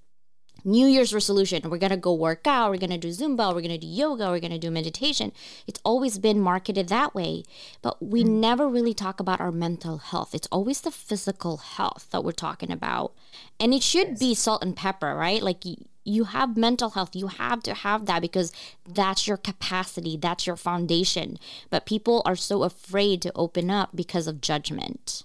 New 0.64 0.88
Year's 0.88 1.14
resolution. 1.14 1.70
We're 1.70 1.78
going 1.78 1.92
to 1.92 1.98
go 1.98 2.14
work 2.14 2.48
out. 2.48 2.72
We're 2.72 2.78
going 2.78 2.90
to 2.90 2.98
do 2.98 3.10
Zumba. 3.10 3.54
We're 3.54 3.62
going 3.62 3.70
to 3.70 3.78
do 3.78 3.88
yoga. 3.88 4.30
We're 4.30 4.40
going 4.40 4.52
to 4.52 4.60
do 4.60 4.72
meditation. 4.72 5.32
It's 5.68 5.80
always 5.84 6.18
been 6.20 6.40
marketed 6.40 6.90
that 6.90 7.16
way. 7.16 7.44
But 7.82 8.02
we 8.02 8.24
mm. 8.24 8.30
never 8.30 8.68
really 8.68 8.94
talk 8.94 9.20
about 9.20 9.40
our 9.40 9.52
mental 9.52 9.98
health. 9.98 10.36
It's 10.36 10.48
always 10.52 10.82
the 10.82 10.92
physical 10.92 11.58
health 11.58 12.08
that 12.12 12.24
we're 12.24 12.32
talking 12.32 12.72
about. 12.72 13.14
And 13.60 13.74
it 13.74 13.84
should 13.84 14.10
yes. 14.10 14.20
be 14.20 14.36
salt 14.36 14.64
and 14.64 14.76
pepper, 14.76 15.16
right? 15.16 15.42
Like 15.42 15.66
you, 15.66 15.76
you 16.04 16.26
have 16.26 16.58
mental 16.58 16.92
health. 16.92 17.16
You 17.16 17.28
have 17.28 17.64
to 17.64 17.74
have 17.74 18.06
that 18.08 18.22
because 18.22 18.52
that's 18.88 19.28
your 19.28 19.38
capacity, 19.38 20.18
that's 20.18 20.48
your 20.48 20.56
foundation. 20.56 21.38
But 21.70 21.86
people 21.86 22.22
are 22.26 22.36
so 22.36 22.64
afraid 22.64 23.22
to 23.22 23.32
open 23.36 23.70
up 23.70 23.92
because 23.96 24.28
of 24.28 24.42
judgment. 24.42 25.24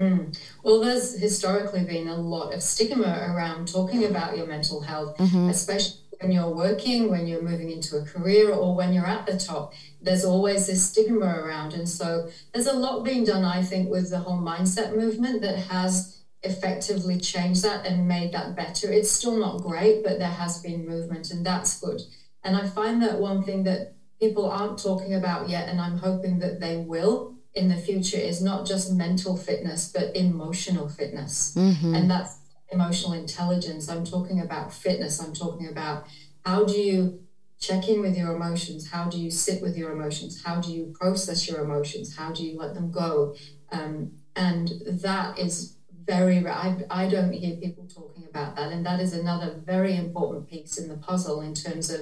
Mm. 0.00 0.36
Well, 0.62 0.80
there's 0.80 1.18
historically 1.20 1.84
been 1.84 2.08
a 2.08 2.16
lot 2.16 2.54
of 2.54 2.62
stigma 2.62 3.28
around 3.30 3.68
talking 3.68 4.04
about 4.04 4.36
your 4.36 4.46
mental 4.46 4.80
health, 4.80 5.18
mm-hmm. 5.18 5.50
especially 5.50 5.98
when 6.20 6.32
you're 6.32 6.54
working, 6.54 7.10
when 7.10 7.26
you're 7.26 7.42
moving 7.42 7.70
into 7.70 7.98
a 7.98 8.04
career, 8.04 8.50
or 8.50 8.74
when 8.74 8.92
you're 8.94 9.06
at 9.06 9.26
the 9.26 9.38
top. 9.38 9.74
There's 10.00 10.24
always 10.24 10.66
this 10.66 10.82
stigma 10.86 11.26
around. 11.26 11.74
And 11.74 11.88
so 11.88 12.28
there's 12.52 12.66
a 12.66 12.72
lot 12.72 13.04
being 13.04 13.24
done, 13.24 13.44
I 13.44 13.62
think, 13.62 13.90
with 13.90 14.10
the 14.10 14.18
whole 14.18 14.40
mindset 14.40 14.96
movement 14.96 15.42
that 15.42 15.56
has 15.56 16.22
effectively 16.42 17.20
changed 17.20 17.62
that 17.62 17.84
and 17.84 18.08
made 18.08 18.32
that 18.32 18.56
better. 18.56 18.90
It's 18.90 19.10
still 19.10 19.36
not 19.36 19.60
great, 19.60 20.02
but 20.02 20.18
there 20.18 20.28
has 20.28 20.62
been 20.62 20.88
movement, 20.88 21.30
and 21.30 21.44
that's 21.44 21.78
good. 21.78 22.00
And 22.42 22.56
I 22.56 22.66
find 22.66 23.02
that 23.02 23.20
one 23.20 23.42
thing 23.42 23.64
that 23.64 23.94
people 24.18 24.48
aren't 24.48 24.78
talking 24.78 25.14
about 25.14 25.50
yet, 25.50 25.68
and 25.68 25.78
I'm 25.78 25.98
hoping 25.98 26.38
that 26.38 26.60
they 26.60 26.78
will, 26.78 27.34
in 27.54 27.68
the 27.68 27.76
future 27.76 28.16
is 28.16 28.42
not 28.42 28.66
just 28.66 28.92
mental 28.92 29.36
fitness, 29.36 29.90
but 29.92 30.14
emotional 30.14 30.88
fitness. 30.88 31.54
Mm-hmm. 31.56 31.94
And 31.94 32.10
that's 32.10 32.38
emotional 32.70 33.12
intelligence. 33.12 33.88
I'm 33.88 34.04
talking 34.04 34.40
about 34.40 34.72
fitness. 34.72 35.20
I'm 35.20 35.34
talking 35.34 35.68
about 35.68 36.06
how 36.44 36.64
do 36.64 36.80
you 36.80 37.20
check 37.60 37.88
in 37.88 38.00
with 38.00 38.16
your 38.16 38.34
emotions? 38.34 38.90
How 38.90 39.08
do 39.08 39.18
you 39.18 39.30
sit 39.30 39.60
with 39.60 39.76
your 39.76 39.92
emotions? 39.92 40.42
How 40.44 40.60
do 40.60 40.72
you 40.72 40.94
process 40.98 41.48
your 41.48 41.60
emotions? 41.62 42.16
How 42.16 42.32
do 42.32 42.44
you 42.44 42.56
let 42.56 42.74
them 42.74 42.90
go? 42.90 43.34
Um, 43.70 44.12
and 44.36 44.70
that 44.86 45.38
is 45.38 45.76
very 46.04 46.46
I, 46.46 46.78
I 46.90 47.08
don't 47.08 47.32
hear 47.32 47.56
people 47.56 47.86
talking 47.86 48.26
about 48.28 48.56
that. 48.56 48.72
And 48.72 48.86
that 48.86 49.00
is 49.00 49.12
another 49.12 49.60
very 49.64 49.96
important 49.96 50.48
piece 50.48 50.78
in 50.78 50.88
the 50.88 50.96
puzzle 50.96 51.40
in 51.40 51.54
terms 51.54 51.90
of 51.90 52.00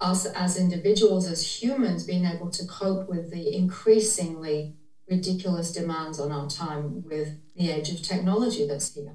us 0.00 0.26
as 0.26 0.56
individuals, 0.56 1.26
as 1.30 1.62
humans, 1.62 2.04
being 2.04 2.24
able 2.24 2.50
to 2.50 2.66
cope 2.66 3.08
with 3.08 3.30
the 3.30 3.54
increasingly 3.54 4.76
ridiculous 5.08 5.72
demands 5.72 6.18
on 6.20 6.30
our 6.32 6.48
time 6.48 7.02
with 7.04 7.38
the 7.56 7.70
age 7.70 7.90
of 7.90 8.02
technology 8.02 8.66
that's 8.66 8.94
here. 8.94 9.12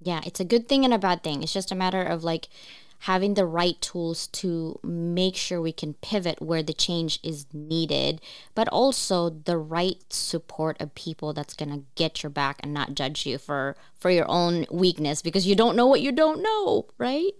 Yeah, 0.00 0.20
it's 0.26 0.40
a 0.40 0.44
good 0.44 0.68
thing 0.68 0.84
and 0.84 0.92
a 0.92 0.98
bad 0.98 1.22
thing. 1.22 1.42
It's 1.42 1.52
just 1.52 1.72
a 1.72 1.74
matter 1.76 2.02
of 2.02 2.24
like 2.24 2.48
having 3.00 3.34
the 3.34 3.44
right 3.44 3.80
tools 3.80 4.26
to 4.28 4.78
make 4.82 5.36
sure 5.36 5.60
we 5.60 5.72
can 5.72 5.94
pivot 5.94 6.40
where 6.40 6.62
the 6.62 6.72
change 6.72 7.20
is 7.22 7.46
needed, 7.52 8.20
but 8.54 8.68
also 8.68 9.28
the 9.30 9.58
right 9.58 10.02
support 10.10 10.80
of 10.80 10.94
people 10.94 11.32
that's 11.32 11.54
going 11.54 11.70
to 11.70 11.84
get 11.96 12.22
your 12.22 12.30
back 12.30 12.58
and 12.62 12.72
not 12.72 12.94
judge 12.94 13.26
you 13.26 13.38
for 13.38 13.76
for 13.98 14.10
your 14.10 14.26
own 14.28 14.66
weakness 14.70 15.22
because 15.22 15.46
you 15.46 15.54
don't 15.54 15.76
know 15.76 15.86
what 15.86 16.00
you 16.00 16.12
don't 16.12 16.42
know, 16.42 16.86
right? 16.98 17.32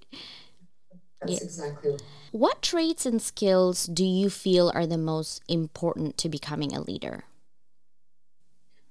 That's 1.20 1.32
yeah. 1.32 1.44
exactly 1.44 1.96
what 2.34 2.62
traits 2.62 3.06
and 3.06 3.22
skills 3.22 3.86
do 3.86 4.04
you 4.04 4.28
feel 4.28 4.72
are 4.74 4.88
the 4.88 4.98
most 4.98 5.40
important 5.46 6.18
to 6.18 6.28
becoming 6.28 6.74
a 6.74 6.80
leader? 6.80 7.22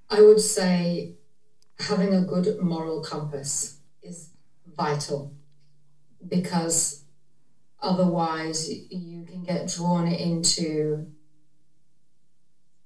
I 0.10 0.22
would 0.22 0.40
say 0.40 1.16
having 1.78 2.14
a 2.14 2.22
good 2.22 2.62
moral 2.62 3.04
compass 3.04 3.80
is 4.02 4.30
vital 4.78 5.34
because 6.26 7.04
otherwise 7.82 8.72
you 8.72 9.26
can 9.26 9.44
get 9.44 9.68
drawn 9.68 10.08
into 10.08 11.12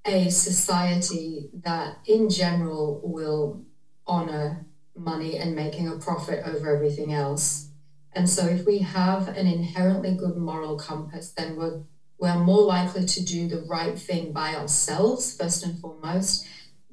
a 0.04 0.28
society 0.28 1.50
that 1.54 1.98
in 2.04 2.28
general 2.30 3.00
will 3.04 3.64
honor 4.08 4.66
money 4.96 5.36
and 5.36 5.54
making 5.54 5.86
a 5.86 5.98
profit 5.98 6.42
over 6.44 6.74
everything 6.74 7.14
else 7.14 7.67
and 8.12 8.28
so 8.28 8.46
if 8.46 8.66
we 8.66 8.78
have 8.78 9.28
an 9.28 9.46
inherently 9.46 10.14
good 10.14 10.36
moral 10.36 10.78
compass, 10.78 11.30
then 11.30 11.56
we're, 11.56 11.82
we're 12.18 12.38
more 12.38 12.62
likely 12.62 13.04
to 13.04 13.24
do 13.24 13.48
the 13.48 13.64
right 13.68 13.98
thing 13.98 14.32
by 14.32 14.54
ourselves, 14.54 15.36
first 15.36 15.64
and 15.64 15.78
foremost, 15.78 16.46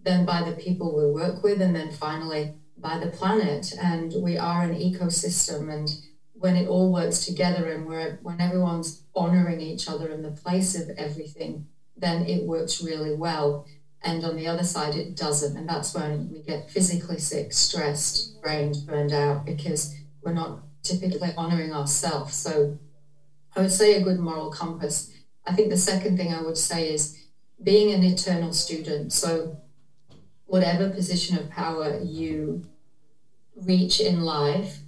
than 0.03 0.25
by 0.25 0.43
the 0.43 0.55
people 0.55 0.95
we 0.95 1.11
work 1.11 1.43
with, 1.43 1.61
and 1.61 1.75
then 1.75 1.91
finally 1.91 2.53
by 2.77 2.99
the 2.99 3.07
planet. 3.07 3.73
And 3.81 4.13
we 4.21 4.37
are 4.37 4.63
an 4.63 4.75
ecosystem. 4.75 5.73
And 5.73 5.89
when 6.33 6.55
it 6.55 6.67
all 6.67 6.91
works 6.91 7.25
together 7.25 7.71
and 7.71 7.87
we're, 7.87 8.19
when 8.21 8.41
everyone's 8.41 9.03
honoring 9.15 9.61
each 9.61 9.89
other 9.89 10.09
in 10.09 10.21
the 10.21 10.31
place 10.31 10.75
of 10.75 10.89
everything, 10.97 11.67
then 11.97 12.25
it 12.25 12.43
works 12.43 12.83
really 12.83 13.15
well. 13.15 13.65
And 14.03 14.23
on 14.23 14.35
the 14.35 14.47
other 14.47 14.63
side, 14.63 14.95
it 14.95 15.15
doesn't. 15.15 15.57
And 15.57 15.67
that's 15.67 15.95
when 15.95 16.29
we 16.29 16.43
get 16.43 16.69
physically 16.69 17.17
sick, 17.17 17.53
stressed, 17.53 18.39
drained, 18.43 18.75
burned 18.85 19.13
out 19.13 19.45
because 19.45 19.95
we're 20.21 20.33
not 20.33 20.64
typically 20.85 21.33
honoring 21.35 21.73
ourselves. 21.73 22.35
So 22.35 22.77
I 23.55 23.61
would 23.61 23.71
say 23.71 23.95
a 23.95 24.03
good 24.03 24.19
moral 24.19 24.51
compass. 24.51 25.11
I 25.45 25.53
think 25.53 25.69
the 25.69 25.77
second 25.77 26.17
thing 26.17 26.33
I 26.33 26.41
would 26.41 26.57
say 26.57 26.93
is 26.93 27.17
being 27.61 27.93
an 27.93 28.03
eternal 28.03 28.53
student. 28.53 29.13
So 29.13 29.57
whatever 30.45 30.89
position 30.89 31.37
of 31.37 31.49
power 31.49 31.99
you 31.99 32.65
reach 33.55 33.99
in 33.99 34.21
life, 34.21 34.79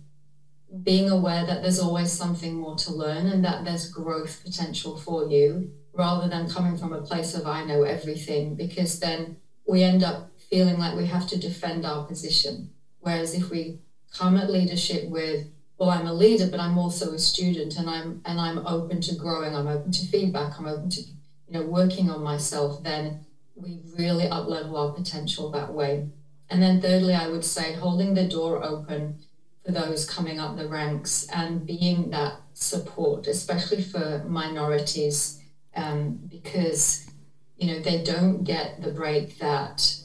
being 0.84 1.10
aware 1.10 1.46
that 1.46 1.62
there's 1.62 1.80
always 1.80 2.12
something 2.12 2.56
more 2.56 2.76
to 2.76 2.94
learn 2.94 3.28
and 3.28 3.44
that 3.46 3.64
there's 3.64 3.90
growth 3.90 4.44
potential 4.44 4.98
for 4.98 5.28
you 5.30 5.72
rather 5.94 6.28
than 6.28 6.50
coming 6.50 6.78
from 6.78 6.94
a 6.94 7.02
place 7.02 7.34
of 7.34 7.48
I 7.48 7.64
know 7.64 7.84
everything, 7.84 8.56
because 8.56 9.00
then 9.00 9.38
we 9.66 9.82
end 9.82 10.04
up 10.04 10.30
feeling 10.50 10.78
like 10.78 10.96
we 10.96 11.08
have 11.08 11.28
to 11.30 11.40
defend 11.40 11.86
our 11.86 12.06
position. 12.06 12.70
Whereas 13.00 13.34
if 13.34 13.50
we 13.50 13.80
come 14.14 14.38
at 14.38 14.52
leadership 14.52 15.10
with 15.10 15.48
well 15.78 15.90
i'm 15.90 16.08
a 16.08 16.14
leader 16.14 16.48
but 16.48 16.60
i'm 16.60 16.78
also 16.78 17.14
a 17.14 17.20
student 17.20 17.78
and 17.78 17.90
i'm 17.90 18.22
and 18.26 18.40
i'm 18.40 18.66
open 18.66 19.02
to 19.02 19.16
growing 19.16 19.56
i'm 19.56 19.68
open 19.68 19.92
to 19.92 20.06
feedback 20.08 20.58
i'm 20.60 20.68
open 20.68 20.90
to 20.90 21.02
you 21.02 21.54
know 21.54 21.64
working 21.64 22.10
on 22.10 22.22
myself 22.24 22.84
then 22.84 23.26
we 23.56 23.80
really 23.98 24.28
up 24.28 24.48
level 24.48 24.78
our 24.78 24.92
potential 24.92 25.50
that 25.52 25.74
way 25.74 26.08
and 26.50 26.62
then 26.62 26.82
thirdly 26.82 27.14
i 27.14 27.28
would 27.28 27.46
say 27.46 27.74
holding 27.74 28.14
the 28.14 28.28
door 28.28 28.64
open 28.64 29.18
for 29.66 29.72
those 29.72 30.10
coming 30.10 30.40
up 30.40 30.56
the 30.58 30.68
ranks 30.68 31.28
and 31.34 31.66
being 31.66 32.10
that 32.10 32.34
support 32.54 33.28
especially 33.28 33.84
for 33.84 34.24
minorities 34.28 35.42
um, 35.76 36.20
because 36.28 37.10
you 37.58 37.72
know 37.72 37.80
they 37.80 38.04
don't 38.04 38.44
get 38.44 38.82
the 38.82 38.92
break 38.92 39.38
that 39.40 39.96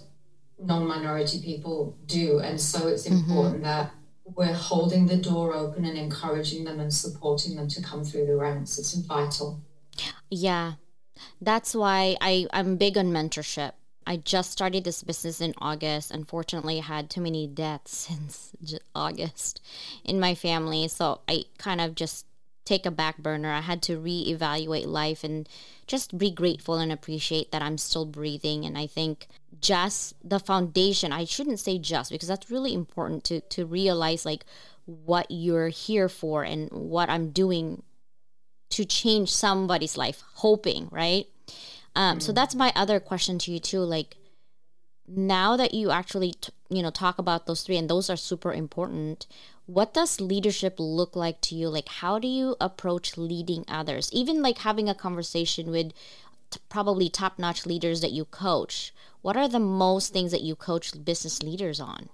non-minority 0.59 1.41
people 1.43 1.97
do 2.07 2.38
and 2.41 2.61
so 2.61 2.88
it's 2.88 3.07
mm-hmm. 3.07 3.17
important 3.17 3.62
mm-hmm. 3.62 3.64
that 3.64 3.91
we're 4.25 4.52
holding 4.52 5.07
the 5.07 5.17
door 5.17 5.55
open 5.55 5.85
and 5.85 5.99
encouraging 5.99 6.64
them 6.64 6.81
and 6.81 6.93
supporting 6.93 7.57
them 7.57 7.69
to 7.69 7.83
come 7.83 8.05
through 8.05 8.26
the 8.26 8.37
ranks. 8.37 8.79
It's 8.79 8.95
vital. 8.95 9.61
Yeah. 10.31 10.75
That's 11.41 11.75
why 11.75 12.17
I, 12.21 12.47
I'm 12.52 12.76
big 12.76 12.97
on 12.97 13.07
mentorship. 13.07 13.73
I 14.07 14.17
just 14.17 14.50
started 14.50 14.85
this 14.85 15.02
business 15.02 15.41
in 15.41 15.55
August. 15.59 16.11
Unfortunately, 16.11 16.79
I 16.79 16.83
had 16.83 17.11
too 17.11 17.21
many 17.21 17.47
deaths 17.47 17.97
since 18.09 18.55
August 18.95 19.61
in 20.05 20.19
my 20.19 20.35
family. 20.35 20.88
So 20.88 21.21
I 21.29 21.45
kind 21.59 21.81
of 21.81 21.95
just 21.95 22.26
take 22.73 22.87
a 22.87 22.91
back 22.91 23.19
burner. 23.19 23.52
I 23.52 23.61
had 23.61 23.83
to 23.83 23.99
reevaluate 23.99 24.87
life 24.87 25.25
and 25.25 25.47
just 25.87 26.17
be 26.17 26.31
grateful 26.31 26.76
and 26.76 26.91
appreciate 26.91 27.52
that 27.52 27.61
I'm 27.61 27.76
still 27.76 28.07
breathing. 28.07 28.64
And 28.64 28.79
I 28.79 28.87
think 28.87 29.26
just 29.61 30.14
the 30.26 30.41
foundation, 30.41 31.12
I 31.12 31.25
shouldn't 31.25 31.61
say 31.61 31.79
just 31.79 32.11
because 32.11 32.29
that's 32.29 32.50
really 32.50 32.73
important 32.73 33.25
to, 33.25 33.41
to 33.41 33.67
realize 33.67 34.25
like 34.25 34.47
what 34.87 35.26
you're 35.29 35.69
here 35.69 36.09
for 36.09 36.45
and 36.45 36.71
what 36.71 37.11
I'm 37.11 37.31
doing 37.31 37.83
to 38.71 38.87
change 38.87 39.31
somebody's 39.31 39.99
life, 39.99 40.23
hoping, 40.37 40.88
right? 40.91 41.26
Um, 41.95 42.19
mm. 42.19 42.23
So 42.23 42.33
that's 42.33 42.55
my 42.55 42.73
other 42.75 43.00
question 43.00 43.38
to 43.41 43.52
you 43.52 43.61
too. 43.61 43.81
Like 43.81 44.17
now 45.07 45.59
that 45.59 45.75
you 45.75 45.91
actually, 45.91 46.33
t- 46.41 46.52
you 46.71 46.83
know, 46.83 46.91
talk 46.91 47.19
about 47.19 47.47
those 47.47 47.62
three 47.62 47.76
and 47.76 47.91
those 47.91 48.09
are 48.09 48.17
super 48.17 48.52
important, 48.52 49.26
what 49.73 49.95
does 49.95 50.21
leadership 50.21 50.75
look 50.79 51.17
like 51.17 51.41
to 51.41 51.55
you 51.55 51.69
like 51.69 51.88
how 51.88 52.19
do 52.19 52.29
you 52.29 52.57
approach 52.61 53.17
leading 53.17 53.64
others 53.69 54.11
even 54.12 54.43
like 54.43 54.59
having 54.59 54.88
a 54.88 54.95
conversation 54.95 55.71
with 55.71 55.93
t- 56.50 56.61
probably 56.69 57.09
top 57.09 57.38
notch 57.38 57.67
leaders 57.67 58.00
that 58.00 58.12
you 58.12 58.25
coach, 58.26 58.95
what 59.23 59.37
are 59.37 59.49
the 59.49 59.61
most 59.61 60.12
things 60.12 60.31
that 60.33 60.43
you 60.43 60.57
coach 60.57 60.93
business 61.05 61.43
leaders 61.43 61.81
on? 61.81 62.09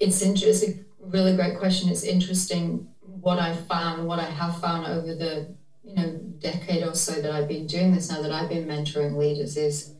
It's 0.00 0.22
interesting, 0.22 0.84
really 1.12 1.34
great 1.34 1.56
question. 1.58 1.88
It's 1.88 2.04
interesting 2.04 2.86
what 3.20 3.38
I 3.38 3.56
found, 3.56 4.06
what 4.06 4.18
I 4.18 4.24
have 4.24 4.60
found 4.60 4.86
over 4.86 5.14
the 5.14 5.46
you 5.84 5.94
know 5.94 6.10
decade 6.40 6.82
or 6.82 6.94
so 6.94 7.20
that 7.20 7.30
I've 7.32 7.48
been 7.48 7.66
doing 7.66 7.92
this 7.92 8.10
now 8.10 8.20
that 8.20 8.32
I've 8.32 8.48
been 8.48 8.66
mentoring 8.66 9.16
leaders 9.18 9.56
is 9.56 9.94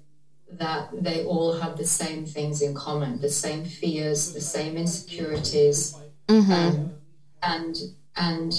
that 0.58 0.90
they 0.92 1.24
all 1.24 1.58
have 1.58 1.76
the 1.76 1.86
same 1.86 2.26
things 2.26 2.62
in 2.62 2.74
common, 2.74 3.20
the 3.20 3.28
same 3.28 3.64
fears, 3.64 4.32
the 4.32 4.40
same 4.40 4.76
insecurities, 4.76 5.96
mm-hmm. 6.28 6.52
um, 6.52 6.94
and 7.42 7.76
and 8.16 8.52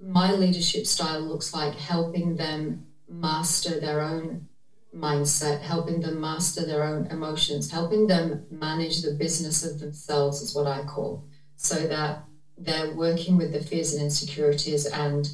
my 0.00 0.32
leadership 0.32 0.86
style 0.86 1.20
looks 1.20 1.54
like 1.54 1.74
helping 1.74 2.36
them 2.36 2.86
master 3.08 3.78
their 3.78 4.00
own 4.00 4.48
mindset, 4.94 5.60
helping 5.60 6.00
them 6.00 6.20
master 6.20 6.64
their 6.66 6.82
own 6.82 7.06
emotions, 7.06 7.70
helping 7.70 8.06
them 8.06 8.44
manage 8.50 9.02
the 9.02 9.12
business 9.12 9.64
of 9.64 9.78
themselves 9.78 10.40
is 10.40 10.54
what 10.54 10.66
I 10.66 10.82
call, 10.84 11.24
so 11.56 11.86
that 11.86 12.24
they're 12.58 12.92
working 12.92 13.36
with 13.36 13.52
the 13.52 13.60
fears 13.60 13.94
and 13.94 14.02
insecurities 14.02 14.86
and 14.86 15.28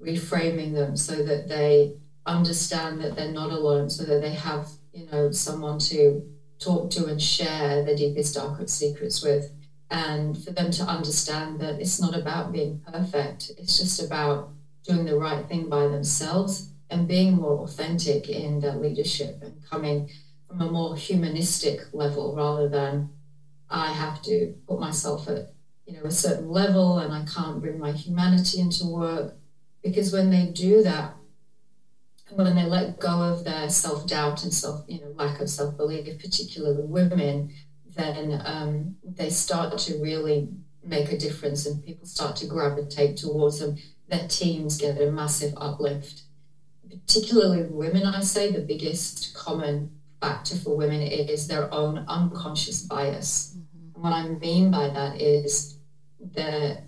reframing 0.00 0.74
them 0.74 0.96
so 0.96 1.22
that 1.22 1.48
they 1.48 1.94
understand 2.26 3.00
that 3.00 3.16
they're 3.16 3.30
not 3.32 3.50
alone, 3.50 3.88
so 3.90 4.04
that 4.04 4.20
they 4.20 4.32
have, 4.32 4.68
you 4.92 5.06
know, 5.06 5.30
someone 5.30 5.78
to 5.80 6.22
talk 6.58 6.90
to 6.90 7.06
and 7.06 7.20
share 7.20 7.82
their 7.82 7.94
deepest, 7.96 8.34
darkest 8.34 8.76
secrets 8.76 9.22
with. 9.22 9.50
And 9.90 10.36
for 10.42 10.50
them 10.50 10.70
to 10.72 10.84
understand 10.84 11.60
that 11.60 11.80
it's 11.80 12.00
not 12.00 12.14
about 12.14 12.52
being 12.52 12.80
perfect, 12.92 13.50
it's 13.56 13.78
just 13.78 14.00
about 14.00 14.50
doing 14.84 15.04
the 15.04 15.16
right 15.16 15.46
thing 15.46 15.68
by 15.68 15.86
themselves 15.86 16.68
and 16.90 17.06
being 17.08 17.34
more 17.36 17.58
authentic 17.62 18.28
in 18.28 18.60
their 18.60 18.74
leadership 18.74 19.38
and 19.42 19.62
coming 19.68 20.08
from 20.48 20.60
a 20.60 20.68
more 20.68 20.94
humanistic 20.96 21.80
level 21.92 22.34
rather 22.34 22.68
than 22.68 23.10
I 23.68 23.90
have 23.92 24.22
to 24.22 24.54
put 24.68 24.78
myself 24.78 25.28
at 25.28 25.50
you 25.86 25.94
know 25.94 26.04
a 26.04 26.10
certain 26.10 26.48
level 26.48 26.98
and 26.98 27.12
I 27.12 27.24
can't 27.24 27.60
bring 27.60 27.78
my 27.78 27.92
humanity 27.92 28.60
into 28.60 28.86
work 28.86 29.34
because 29.82 30.12
when 30.12 30.30
they 30.30 30.46
do 30.46 30.82
that 30.82 31.15
when 32.30 32.56
they 32.56 32.64
let 32.64 32.98
go 32.98 33.22
of 33.22 33.44
their 33.44 33.68
self-doubt 33.68 34.42
and 34.42 34.52
self 34.52 34.84
you 34.88 35.00
know 35.00 35.12
lack 35.14 35.40
of 35.40 35.48
self-belief 35.48 36.20
particularly 36.20 36.82
women 36.82 37.50
then 37.96 38.42
um, 38.44 38.96
they 39.02 39.30
start 39.30 39.78
to 39.78 39.98
really 40.02 40.48
make 40.86 41.10
a 41.10 41.18
difference 41.18 41.66
and 41.66 41.84
people 41.84 42.06
start 42.06 42.36
to 42.36 42.46
gravitate 42.46 43.16
towards 43.16 43.58
them. 43.58 43.76
Their 44.08 44.28
teams 44.28 44.78
get 44.78 45.00
a 45.00 45.10
massive 45.10 45.54
uplift. 45.56 46.22
Particularly 46.88 47.64
women 47.64 48.06
i 48.06 48.20
say 48.20 48.50
the 48.50 48.60
biggest 48.60 49.34
common 49.34 49.90
factor 50.20 50.56
for 50.56 50.76
women 50.76 51.02
is 51.02 51.48
their 51.48 51.72
own 51.74 52.04
unconscious 52.08 52.82
bias. 52.82 53.56
Mm-hmm. 53.56 53.94
and 53.94 54.04
what 54.04 54.12
i 54.12 54.28
mean 54.28 54.70
by 54.70 54.88
that 54.88 55.20
is 55.20 55.78
the 56.20 56.78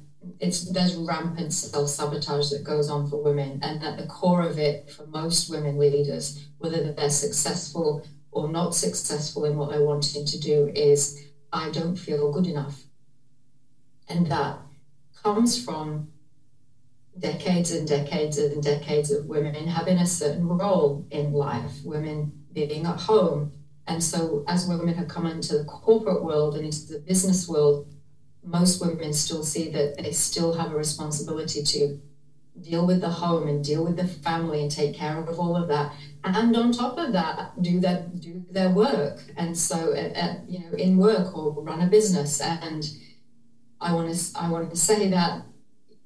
it's 0.41 0.71
there's 0.73 0.97
rampant 0.97 1.53
self-sabotage 1.53 2.51
that 2.51 2.65
goes 2.65 2.91
on 2.91 3.09
for 3.09 3.23
women 3.23 3.61
and 3.63 3.83
at 3.85 3.97
the 3.97 4.07
core 4.07 4.43
of 4.43 4.59
it 4.59 4.91
for 4.91 5.07
most 5.07 5.49
women 5.49 5.79
leaders 5.79 6.49
whether 6.59 6.93
they're 6.93 7.11
successful 7.11 8.05
or 8.33 8.51
not 8.51 8.75
successful 8.75 9.45
in 9.45 9.57
what 9.57 9.71
they're 9.71 9.85
wanting 9.85 10.27
to 10.27 10.39
do 10.39 10.71
is 10.75 11.29
i 11.53 11.71
don't 11.71 11.97
feel 11.97 12.33
good 12.33 12.47
enough. 12.47 12.83
And 14.09 14.27
that 14.31 14.59
comes 15.23 15.63
from 15.63 16.09
decades 17.19 17.73
and 17.73 17.87
decades 17.87 18.39
and 18.39 18.63
decades 18.63 19.11
of 19.11 19.27
women 19.27 19.55
having 19.67 19.99
a 19.99 20.07
certain 20.07 20.47
role 20.47 21.07
in 21.11 21.33
life 21.33 21.73
women 21.85 22.45
being 22.53 22.87
at 22.87 23.01
home. 23.01 23.53
And 23.87 24.03
so 24.03 24.45
as 24.47 24.67
women 24.67 24.95
have 24.95 25.09
come 25.09 25.27
into 25.27 25.59
the 25.59 25.65
corporate 25.65 26.23
world 26.23 26.55
and 26.55 26.65
into 26.65 26.93
the 26.93 27.01
business 27.01 27.49
world 27.49 27.93
most 28.49 28.81
women 28.81 29.13
still 29.13 29.43
see 29.45 29.71
that 29.71 29.97
they 29.99 30.13
still 30.13 30.55
have 30.55 30.73
a 30.73 30.77
responsibility 30.77 31.63
to 31.63 32.01
deal 32.61 32.87
with 32.87 33.01
the 33.01 33.09
home 33.09 33.47
and 33.49 33.65
deal 33.65 33.85
with 33.85 33.97
the 33.97 34.07
family 34.07 34.63
and 34.63 34.71
take 34.71 34.95
care 34.95 35.19
of 35.19 35.39
all 35.39 35.57
of 35.57 35.69
that. 35.69 35.93
And 36.25 36.57
on 36.57 36.73
top 36.73 36.99
of 36.99 37.13
that 37.13 37.61
do 37.63 37.81
that 37.81 38.21
do 38.21 38.45
their 38.51 38.71
work. 38.71 39.23
And 39.37 39.57
so 39.57 39.93
uh, 39.93 40.19
uh, 40.19 40.35
you 40.49 40.59
know 40.61 40.73
in 40.77 40.97
work 40.97 41.37
or 41.37 41.53
run 41.63 41.81
a 41.81 41.87
business. 41.87 42.41
And 42.41 42.89
i 43.81 43.93
want 43.93 44.13
to 44.13 44.39
i 44.41 44.51
want 44.51 44.69
to 44.71 44.77
say 44.77 45.09
that 45.09 45.43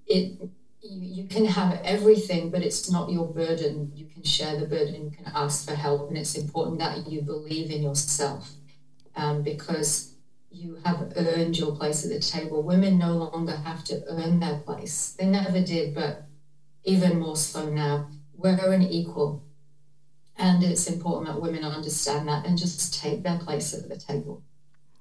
it 0.06 0.38
you, 0.82 1.22
you 1.22 1.28
can 1.28 1.44
have 1.46 1.80
everything 1.84 2.50
but 2.50 2.62
it's 2.62 2.90
not 2.90 3.10
your 3.10 3.26
burden. 3.26 3.92
You 3.94 4.06
can 4.06 4.24
share 4.24 4.58
the 4.58 4.66
burden 4.66 5.04
you 5.04 5.10
can 5.10 5.30
ask 5.34 5.66
for 5.66 5.74
help. 5.74 6.08
And 6.08 6.18
it's 6.18 6.34
important 6.34 6.80
that 6.80 7.08
you 7.08 7.22
believe 7.22 7.70
in 7.70 7.82
yourself 7.82 8.50
um, 9.16 9.42
because 9.42 10.11
you 10.54 10.76
have 10.84 11.12
earned 11.16 11.58
your 11.58 11.72
place 11.76 12.04
at 12.04 12.10
the 12.12 12.20
table. 12.20 12.62
Women 12.62 12.98
no 12.98 13.14
longer 13.14 13.56
have 13.56 13.84
to 13.84 14.02
earn 14.06 14.40
their 14.40 14.58
place. 14.58 15.14
They 15.18 15.26
never 15.26 15.60
did, 15.62 15.94
but 15.94 16.28
even 16.84 17.18
more 17.18 17.36
so 17.36 17.68
now. 17.68 18.08
We're 18.36 18.72
an 18.72 18.82
equal. 18.82 19.44
And 20.36 20.62
it's 20.64 20.88
important 20.88 21.26
that 21.26 21.40
women 21.40 21.64
understand 21.64 22.28
that 22.28 22.46
and 22.46 22.58
just 22.58 22.94
take 22.94 23.22
their 23.22 23.38
place 23.38 23.74
at 23.74 23.88
the 23.88 23.96
table. 23.96 24.42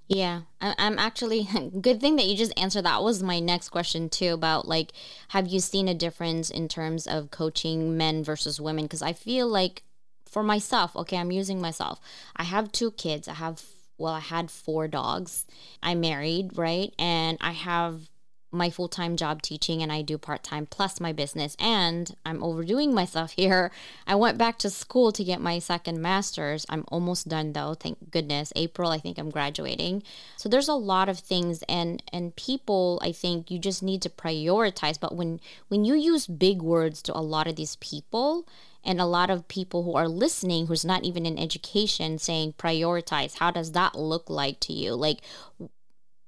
Yeah, 0.08 0.42
I'm 0.60 1.00
actually 1.00 1.48
good 1.82 2.02
thing 2.02 2.18
that 2.18 2.26
you 2.26 2.36
just 2.36 2.58
answered. 2.60 2.84
That 2.84 3.02
was 3.04 3.24
my 3.24 3.40
next 3.40 3.70
question 3.70 4.10
too 4.10 4.34
about 4.34 4.68
like, 4.68 4.92
have 5.30 5.48
you 5.48 5.60
seen 5.60 5.88
a 5.88 5.94
difference 5.94 6.50
in 6.50 6.68
terms 6.68 7.08
of 7.08 7.32
coaching 7.32 7.98
men 7.98 8.24
versus 8.24 8.60
women? 8.60 8.86
Because 8.86 9.02
I 9.02 9.14
feel 9.14 9.48
like 9.48 9.84
for 10.26 10.44
myself, 10.44 10.96
okay, 10.98 11.18
I'm 11.18 11.32
using 11.32 11.62
myself. 11.62 12.00
I 12.36 12.44
have 12.44 12.72
two 12.72 12.92
kids. 12.92 13.28
I 13.28 13.36
have 13.36 13.62
well, 14.02 14.14
I 14.14 14.20
had 14.20 14.52
four 14.52 14.88
dogs. 14.88 15.46
I'm 15.82 16.02
married, 16.02 16.58
right? 16.58 16.94
And 17.00 17.38
I 17.40 17.52
have 17.52 18.11
my 18.52 18.70
full 18.70 18.88
time 18.88 19.16
job 19.16 19.42
teaching 19.42 19.82
and 19.82 19.92
I 19.92 20.02
do 20.02 20.18
part 20.18 20.44
time 20.44 20.66
plus 20.66 21.00
my 21.00 21.14
business. 21.14 21.56
And 21.60 22.16
I'm 22.26 22.44
overdoing 22.44 22.94
myself 22.94 23.32
here. 23.38 23.72
I 24.06 24.16
went 24.16 24.38
back 24.38 24.58
to 24.60 24.70
school 24.70 25.12
to 25.12 25.24
get 25.24 25.42
my 25.42 25.60
second 25.60 26.02
master's. 26.02 26.66
I'm 26.70 26.86
almost 26.90 27.28
done 27.28 27.54
though, 27.54 27.74
thank 27.74 28.12
goodness. 28.12 28.54
April, 28.56 28.92
I 28.92 29.00
think 29.00 29.18
I'm 29.18 29.30
graduating. 29.30 30.04
So 30.38 30.50
there's 30.50 30.68
a 30.68 30.74
lot 30.74 31.10
of 31.10 31.20
things 31.20 31.64
and 31.70 32.02
and 32.12 32.36
people, 32.36 33.00
I 33.04 33.12
think 33.12 33.52
you 33.52 33.60
just 33.60 33.84
need 33.84 34.02
to 34.04 34.10
prioritize. 34.10 35.00
But 35.00 35.16
when 35.16 35.40
when 35.70 35.86
you 35.86 35.96
use 35.96 36.28
big 36.28 36.62
words 36.62 37.02
to 37.04 37.18
a 37.18 37.20
lot 37.20 37.48
of 37.48 37.56
these 37.56 37.76
people, 37.78 38.46
and 38.84 39.00
a 39.00 39.06
lot 39.06 39.30
of 39.30 39.48
people 39.48 39.84
who 39.84 39.94
are 39.96 40.08
listening 40.08 40.68
who's 40.68 40.84
not 40.84 41.04
even 41.04 41.26
in 41.26 41.38
education 41.38 42.18
saying 42.18 42.54
prioritize 42.54 43.38
how 43.38 43.52
does 43.52 43.74
that 43.74 43.96
look 43.96 44.30
like 44.30 44.60
to 44.60 44.74
you 44.74 44.94
like 44.96 45.20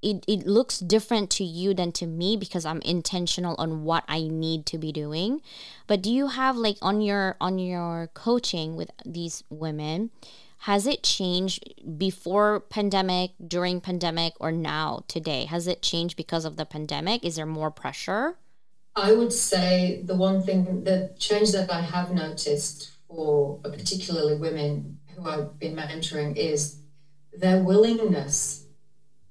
it, 0.04 0.26
it 0.28 0.46
looks 0.46 0.80
different 0.80 1.30
to 1.32 1.44
you 1.44 1.74
than 1.74 1.92
to 1.94 2.06
me 2.06 2.38
because 2.38 2.66
i'm 2.66 2.82
intentional 2.82 3.56
on 3.58 3.84
what 3.84 4.04
i 4.08 4.22
need 4.28 4.66
to 4.68 4.78
be 4.78 4.92
doing. 4.92 5.42
But 5.88 6.02
do 6.02 6.12
you 6.12 6.28
have 6.28 6.56
like 6.56 6.78
on 6.82 7.02
your 7.02 7.36
on 7.40 7.60
your 7.60 8.10
coaching 8.14 8.76
with 8.76 8.92
these 9.06 9.44
women 9.50 10.12
has 10.64 10.88
it 10.88 11.04
changed 11.04 11.74
before 11.98 12.62
pandemic 12.62 13.32
during 13.46 13.82
pandemic 13.82 14.32
or 14.40 14.50
now 14.50 15.04
today? 15.10 15.44
Has 15.44 15.68
it 15.68 15.82
changed 15.82 16.16
because 16.16 16.46
of 16.46 16.56
the 16.56 16.66
pandemic? 16.66 17.26
Is 17.26 17.36
there 17.36 17.46
more 17.46 17.70
pressure? 17.70 18.38
I 18.96 19.12
would 19.12 19.34
say 19.34 20.02
the 20.06 20.16
one 20.16 20.42
thing, 20.42 20.86
the 20.86 21.14
change 21.20 21.52
that 21.52 21.70
I 21.70 21.82
have 21.82 22.14
noticed 22.14 22.92
for 23.10 23.58
particularly 23.58 24.38
women 24.38 25.00
who 25.18 25.28
I've 25.28 25.60
been 25.60 25.76
mentoring 25.76 26.38
is 26.38 26.78
their 27.34 27.62
willingness 27.62 28.63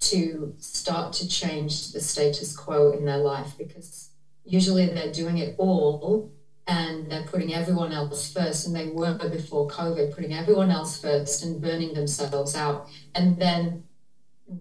to 0.02 0.54
start 0.58 1.12
to 1.12 1.28
change 1.28 1.92
the 1.92 2.00
status 2.00 2.56
quo 2.56 2.92
in 2.92 3.04
their 3.04 3.18
life 3.18 3.52
because 3.58 4.10
usually 4.44 4.86
they're 4.86 5.12
doing 5.12 5.38
it 5.38 5.54
all 5.58 6.32
and 6.66 7.10
they're 7.10 7.24
putting 7.24 7.54
everyone 7.54 7.92
else 7.92 8.32
first 8.32 8.66
and 8.66 8.74
they 8.74 8.88
were 8.88 9.16
before 9.30 9.68
covid 9.68 10.14
putting 10.14 10.32
everyone 10.32 10.70
else 10.70 11.00
first 11.00 11.44
and 11.44 11.60
burning 11.60 11.92
themselves 11.94 12.54
out 12.54 12.88
and 13.14 13.38
then 13.38 13.84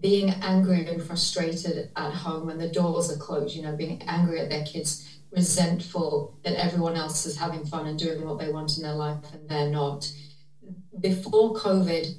being 0.00 0.30
angry 0.30 0.86
and 0.86 1.02
frustrated 1.02 1.90
at 1.96 2.12
home 2.12 2.46
when 2.46 2.58
the 2.58 2.68
doors 2.68 3.10
are 3.10 3.18
closed, 3.18 3.54
you 3.54 3.62
know, 3.62 3.76
being 3.76 4.02
angry 4.06 4.40
at 4.40 4.48
their 4.48 4.64
kids, 4.64 5.18
resentful 5.30 6.38
that 6.44 6.54
everyone 6.54 6.96
else 6.96 7.26
is 7.26 7.36
having 7.38 7.64
fun 7.64 7.86
and 7.86 7.98
doing 7.98 8.24
what 8.24 8.38
they 8.38 8.50
want 8.50 8.76
in 8.76 8.82
their 8.82 8.94
life 8.94 9.18
and 9.32 9.48
they're 9.48 9.70
not. 9.70 10.10
Before 11.00 11.54
COVID, 11.54 12.14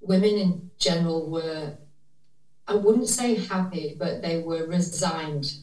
women 0.00 0.30
in 0.30 0.70
general 0.78 1.30
were, 1.30 1.76
I 2.72 2.76
wouldn't 2.76 3.08
say 3.10 3.34
happy, 3.34 3.94
but 3.98 4.22
they 4.22 4.38
were 4.38 4.66
resigned 4.66 5.56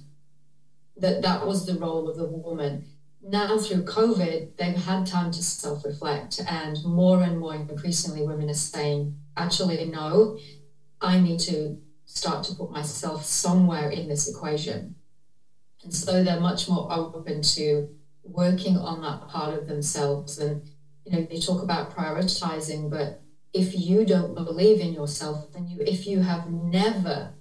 that 0.96 1.24
that 1.24 1.44
was 1.44 1.66
the 1.66 1.74
role 1.74 2.08
of 2.08 2.18
the 2.18 2.28
woman. 2.28 2.86
Now, 3.24 3.58
through 3.58 3.86
COVID, 3.86 4.58
they've 4.58 4.76
had 4.76 5.08
time 5.08 5.32
to 5.32 5.42
self 5.42 5.84
reflect, 5.84 6.40
and 6.48 6.78
more 6.86 7.24
and 7.24 7.40
more 7.40 7.56
increasingly, 7.56 8.22
women 8.28 8.48
are 8.52 8.54
saying, 8.54 9.16
actually, 9.36 9.84
no, 9.86 10.38
I 11.02 11.20
need 11.20 11.40
to 11.52 11.80
start 12.06 12.44
to 12.44 12.54
put 12.54 12.70
myself 12.70 13.26
somewhere 13.26 13.90
in 13.90 14.08
this 14.08 14.30
equation. 14.30 14.94
And 15.84 15.92
so 15.92 16.24
they're 16.24 16.40
much 16.40 16.70
more 16.70 16.94
open 16.94 17.42
to 17.42 17.90
working 18.24 18.78
on 18.78 19.02
that 19.02 19.28
part 19.30 19.58
of 19.58 19.68
themselves. 19.68 20.38
And, 20.38 20.62
you 21.06 21.14
know, 21.14 21.28
you 21.32 21.42
talk 21.42 21.64
about 21.64 21.90
prioritizing, 21.96 22.92
but 22.92 23.24
if 23.54 23.78
you 23.78 24.06
don't 24.06 24.36
believe 24.36 24.80
in 24.80 24.94
yourself, 24.94 25.52
then 25.54 25.68
you, 25.68 25.82
if 25.86 26.06
you 26.06 26.22
have 26.22 26.50
never 26.50 27.34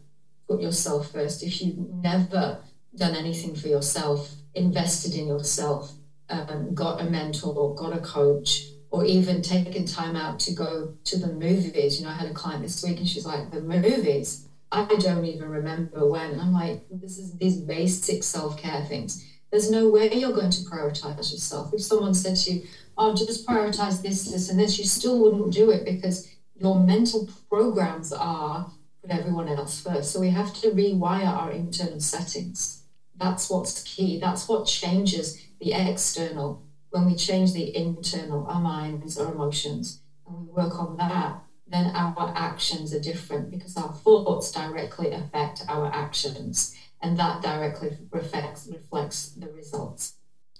put 0.48 0.60
yourself 0.60 1.12
first, 1.12 1.42
if 1.42 1.60
you've 1.60 1.78
never 1.78 2.60
done 2.94 3.14
anything 3.14 3.54
for 3.54 3.68
yourself, 3.68 4.32
invested 4.54 5.14
in 5.14 5.26
yourself, 5.26 5.92
um, 6.30 6.74
got 6.74 7.00
a 7.00 7.04
mentor, 7.04 7.74
got 7.74 7.96
a 7.96 8.00
coach, 8.00 8.64
or 8.90 9.04
even 9.04 9.42
taken 9.42 9.84
time 9.84 10.16
out 10.16 10.40
to 10.40 10.54
go 10.54 10.94
to 11.04 11.18
the 11.18 11.26
movies. 11.26 12.00
You 12.00 12.06
know, 12.06 12.12
I 12.12 12.14
had 12.14 12.30
a 12.30 12.34
client 12.34 12.62
this 12.62 12.82
week 12.82 12.98
and 12.98 13.08
she's 13.08 13.26
like, 13.26 13.50
the 13.50 13.60
movies, 13.60 14.46
I 14.72 14.86
don't 14.86 15.24
even 15.24 15.48
remember 15.48 16.08
when. 16.08 16.30
And 16.30 16.40
I'm 16.40 16.52
like, 16.52 16.84
this 16.90 17.18
is 17.18 17.36
these 17.36 17.58
basic 17.60 18.22
self-care 18.22 18.84
things. 18.86 19.24
There's 19.50 19.70
no 19.70 19.88
way 19.88 20.12
you're 20.12 20.32
going 20.32 20.50
to 20.50 20.62
prioritize 20.62 21.32
yourself. 21.32 21.72
If 21.72 21.82
someone 21.82 22.14
said 22.14 22.36
to 22.36 22.52
you, 22.52 22.62
oh, 22.96 23.14
just 23.14 23.46
prioritize 23.46 24.02
this, 24.02 24.30
this, 24.30 24.50
and 24.50 24.58
this, 24.60 24.78
you 24.78 24.84
still 24.84 25.18
wouldn't 25.18 25.52
do 25.52 25.70
it 25.70 25.84
because 25.84 26.28
your 26.54 26.78
mental 26.78 27.28
programs 27.48 28.12
are 28.12 28.70
put 29.00 29.10
everyone 29.10 29.48
else 29.48 29.80
first. 29.80 30.12
So 30.12 30.20
we 30.20 30.30
have 30.30 30.52
to 30.60 30.70
rewire 30.70 31.26
our 31.26 31.50
internal 31.52 32.00
settings. 32.00 32.82
That's 33.16 33.48
what's 33.48 33.82
key. 33.82 34.20
That's 34.20 34.48
what 34.48 34.66
changes 34.66 35.42
the 35.60 35.72
external 35.72 36.62
when 36.90 37.06
we 37.06 37.14
change 37.14 37.52
the 37.52 37.76
internal, 37.76 38.46
our 38.46 38.60
minds, 38.60 39.18
our 39.18 39.32
emotions, 39.32 40.00
and 40.26 40.46
we 40.46 40.52
work 40.52 40.78
on 40.78 40.96
that, 40.96 41.42
then 41.66 41.86
our 41.94 42.32
actions 42.34 42.94
are 42.94 43.00
different 43.00 43.50
because 43.50 43.76
our 43.76 43.92
thoughts 43.92 44.50
directly 44.50 45.12
affect 45.12 45.62
our 45.68 45.92
actions, 45.92 46.74
and 47.00 47.18
that 47.18 47.42
directly 47.42 47.96
reflects 48.12 48.68
reflects 48.68 49.30
the 49.30 49.48
results. 49.50 50.14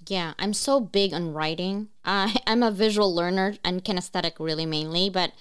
Yeah, 0.07 0.35
I'm 0.39 0.55
so 0.55 0.81
big 0.81 1.13
on 1.13 1.33
writing. 1.35 1.89
I, 2.05 2.37
I'm 2.47 2.63
a 2.63 2.71
visual 2.71 3.15
learner 3.15 3.57
and 3.65 3.85
kinesthetic, 3.85 4.35
really 4.39 4.67
mainly, 4.67 5.11
but 5.11 5.33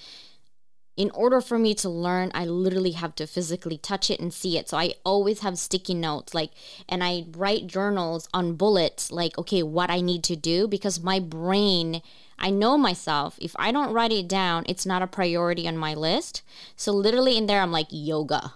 in 0.95 1.11
order 1.11 1.39
for 1.41 1.59
me 1.59 1.75
to 1.75 1.89
learn, 1.89 2.31
I 2.33 2.45
literally 2.45 2.91
have 2.93 3.13
to 3.15 3.27
physically 3.27 3.77
touch 3.77 4.09
it 4.09 4.19
and 4.19 4.33
see 4.33 4.57
it. 4.57 4.67
So 4.67 4.77
I 4.77 4.95
always 5.05 5.41
have 5.41 5.59
sticky 5.59 5.93
notes, 5.93 6.33
like, 6.33 6.49
and 6.89 7.03
I 7.03 7.25
write 7.35 7.67
journals 7.67 8.27
on 8.33 8.55
bullets, 8.55 9.11
like, 9.11 9.37
okay, 9.37 9.61
what 9.61 9.91
I 9.91 10.01
need 10.01 10.23
to 10.23 10.35
do 10.35 10.67
because 10.67 10.99
my 11.03 11.19
brain, 11.19 12.01
I 12.39 12.49
know 12.49 12.79
myself. 12.79 13.37
If 13.39 13.55
I 13.59 13.71
don't 13.71 13.93
write 13.93 14.11
it 14.11 14.27
down, 14.27 14.65
it's 14.67 14.87
not 14.87 15.03
a 15.03 15.07
priority 15.07 15.67
on 15.67 15.77
my 15.77 15.93
list. 15.93 16.41
So 16.75 16.91
literally 16.91 17.37
in 17.37 17.45
there, 17.45 17.61
I'm 17.61 17.71
like, 17.71 17.87
yoga 17.91 18.53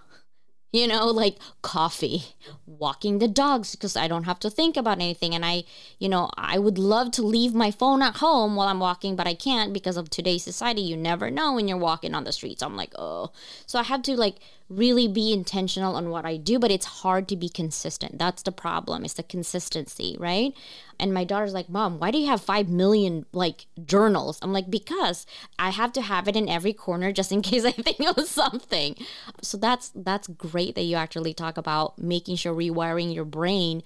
you 0.72 0.88
know, 0.88 1.08
like 1.08 1.38
coffee, 1.62 2.24
walking 2.66 3.20
the 3.20 3.28
dogs 3.28 3.76
because 3.76 3.98
I 3.98 4.08
don't 4.08 4.24
have 4.24 4.40
to 4.40 4.50
think 4.50 4.78
about 4.78 5.00
anything. 5.00 5.36
And 5.36 5.44
I, 5.44 5.64
you 6.00 6.08
know, 6.08 6.30
I 6.38 6.60
would 6.60 6.78
love 6.78 7.12
to 7.12 7.22
leave 7.22 7.54
my 7.54 7.72
phone 7.72 8.02
at 8.02 8.18
home 8.18 8.56
while 8.56 8.70
I'm 8.70 8.80
walking, 8.80 9.16
but 9.16 9.28
I 9.28 9.34
can't 9.34 9.74
because 9.74 9.98
of 9.98 10.10
today's 10.10 10.44
society. 10.44 10.82
You 10.82 10.96
never 10.96 11.30
know 11.30 11.54
when 11.54 11.68
you're 11.68 11.78
walking 11.78 12.16
on 12.16 12.24
the 12.24 12.32
streets. 12.32 12.64
I'm 12.64 12.78
like, 12.78 12.94
oh. 12.98 13.32
So 13.66 13.80
I 13.80 13.84
have 13.84 14.02
to 14.04 14.16
like 14.16 14.38
really 14.70 15.08
be 15.08 15.34
intentional 15.34 15.96
on 15.96 16.10
what 16.10 16.26
I 16.26 16.38
do, 16.38 16.58
but 16.58 16.72
it's 16.72 16.86
hard 16.86 17.28
to 17.28 17.36
be 17.36 17.50
consistent. 17.50 18.18
That's 18.18 18.42
the 18.42 18.54
problem. 18.54 19.04
It's 19.04 19.16
the 19.16 19.24
consistency, 19.24 20.16
right? 20.18 20.54
And 21.02 21.14
my 21.14 21.24
daughter's 21.26 21.54
like, 21.54 21.68
"Mom, 21.68 22.00
why 22.00 22.12
do 22.12 22.18
you 22.18 22.28
have 22.28 22.42
5 22.42 22.70
million 22.70 23.26
like 23.34 23.66
journals?" 23.84 24.40
I'm 24.42 24.54
like, 24.54 24.70
"Because 24.70 25.26
I 25.60 25.72
have 25.72 25.92
to 25.94 26.02
have 26.02 26.28
it 26.28 26.36
in 26.36 26.48
every 26.48 26.74
corner 26.74 27.12
just 27.12 27.32
in 27.32 27.42
case 27.52 27.66
I 27.66 27.72
think 27.72 28.00
of 28.00 28.26
something." 28.28 28.96
So 29.42 29.58
that's 29.58 29.92
that's 29.96 30.28
great 30.28 30.76
that 30.76 30.84
you 30.84 30.96
actually 30.96 31.34
talk 31.34 31.58
about 31.58 31.98
making 31.98 32.38
sure 32.38 32.54
rewiring 32.54 33.14
your 33.14 33.26
brain 33.26 33.84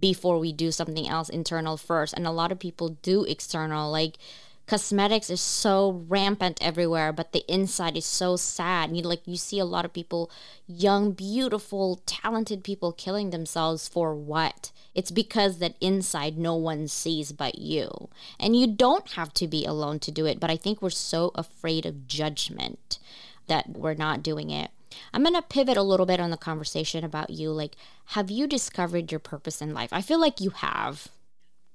before 0.00 0.38
we 0.38 0.52
do 0.52 0.70
something 0.70 1.08
else 1.08 1.28
internal 1.28 1.76
first. 1.76 2.14
And 2.14 2.26
a 2.26 2.30
lot 2.30 2.52
of 2.52 2.58
people 2.58 2.90
do 3.02 3.24
external 3.24 3.90
like 3.90 4.18
cosmetics 4.68 5.30
is 5.30 5.40
so 5.40 6.04
rampant 6.08 6.58
everywhere 6.60 7.10
but 7.10 7.32
the 7.32 7.42
inside 7.52 7.96
is 7.96 8.04
so 8.04 8.36
sad 8.36 8.94
you 8.94 9.02
like 9.02 9.26
you 9.26 9.36
see 9.36 9.58
a 9.58 9.64
lot 9.64 9.84
of 9.86 9.92
people 9.94 10.30
young 10.66 11.12
beautiful 11.12 12.00
talented 12.04 12.62
people 12.62 12.92
killing 12.92 13.30
themselves 13.30 13.88
for 13.88 14.14
what 14.14 14.70
it's 14.94 15.10
because 15.10 15.58
that 15.58 15.74
inside 15.80 16.36
no 16.36 16.54
one 16.54 16.86
sees 16.86 17.32
but 17.32 17.58
you 17.58 18.08
and 18.38 18.54
you 18.54 18.66
don't 18.66 19.12
have 19.12 19.32
to 19.32 19.48
be 19.48 19.64
alone 19.64 19.98
to 19.98 20.10
do 20.10 20.26
it 20.26 20.38
but 20.38 20.50
i 20.50 20.56
think 20.56 20.82
we're 20.82 20.90
so 20.90 21.32
afraid 21.34 21.86
of 21.86 22.06
judgment 22.06 22.98
that 23.46 23.70
we're 23.70 23.94
not 23.94 24.22
doing 24.22 24.50
it 24.50 24.70
I'm 25.12 25.22
going 25.22 25.34
to 25.34 25.42
pivot 25.42 25.76
a 25.76 25.82
little 25.82 26.06
bit 26.06 26.18
on 26.18 26.30
the 26.30 26.36
conversation 26.36 27.04
about 27.04 27.30
you. 27.30 27.50
Like, 27.50 27.76
have 28.06 28.30
you 28.30 28.46
discovered 28.46 29.12
your 29.12 29.20
purpose 29.20 29.62
in 29.62 29.74
life? 29.74 29.92
I 29.92 30.00
feel 30.00 30.20
like 30.20 30.40
you 30.40 30.50
have. 30.50 31.08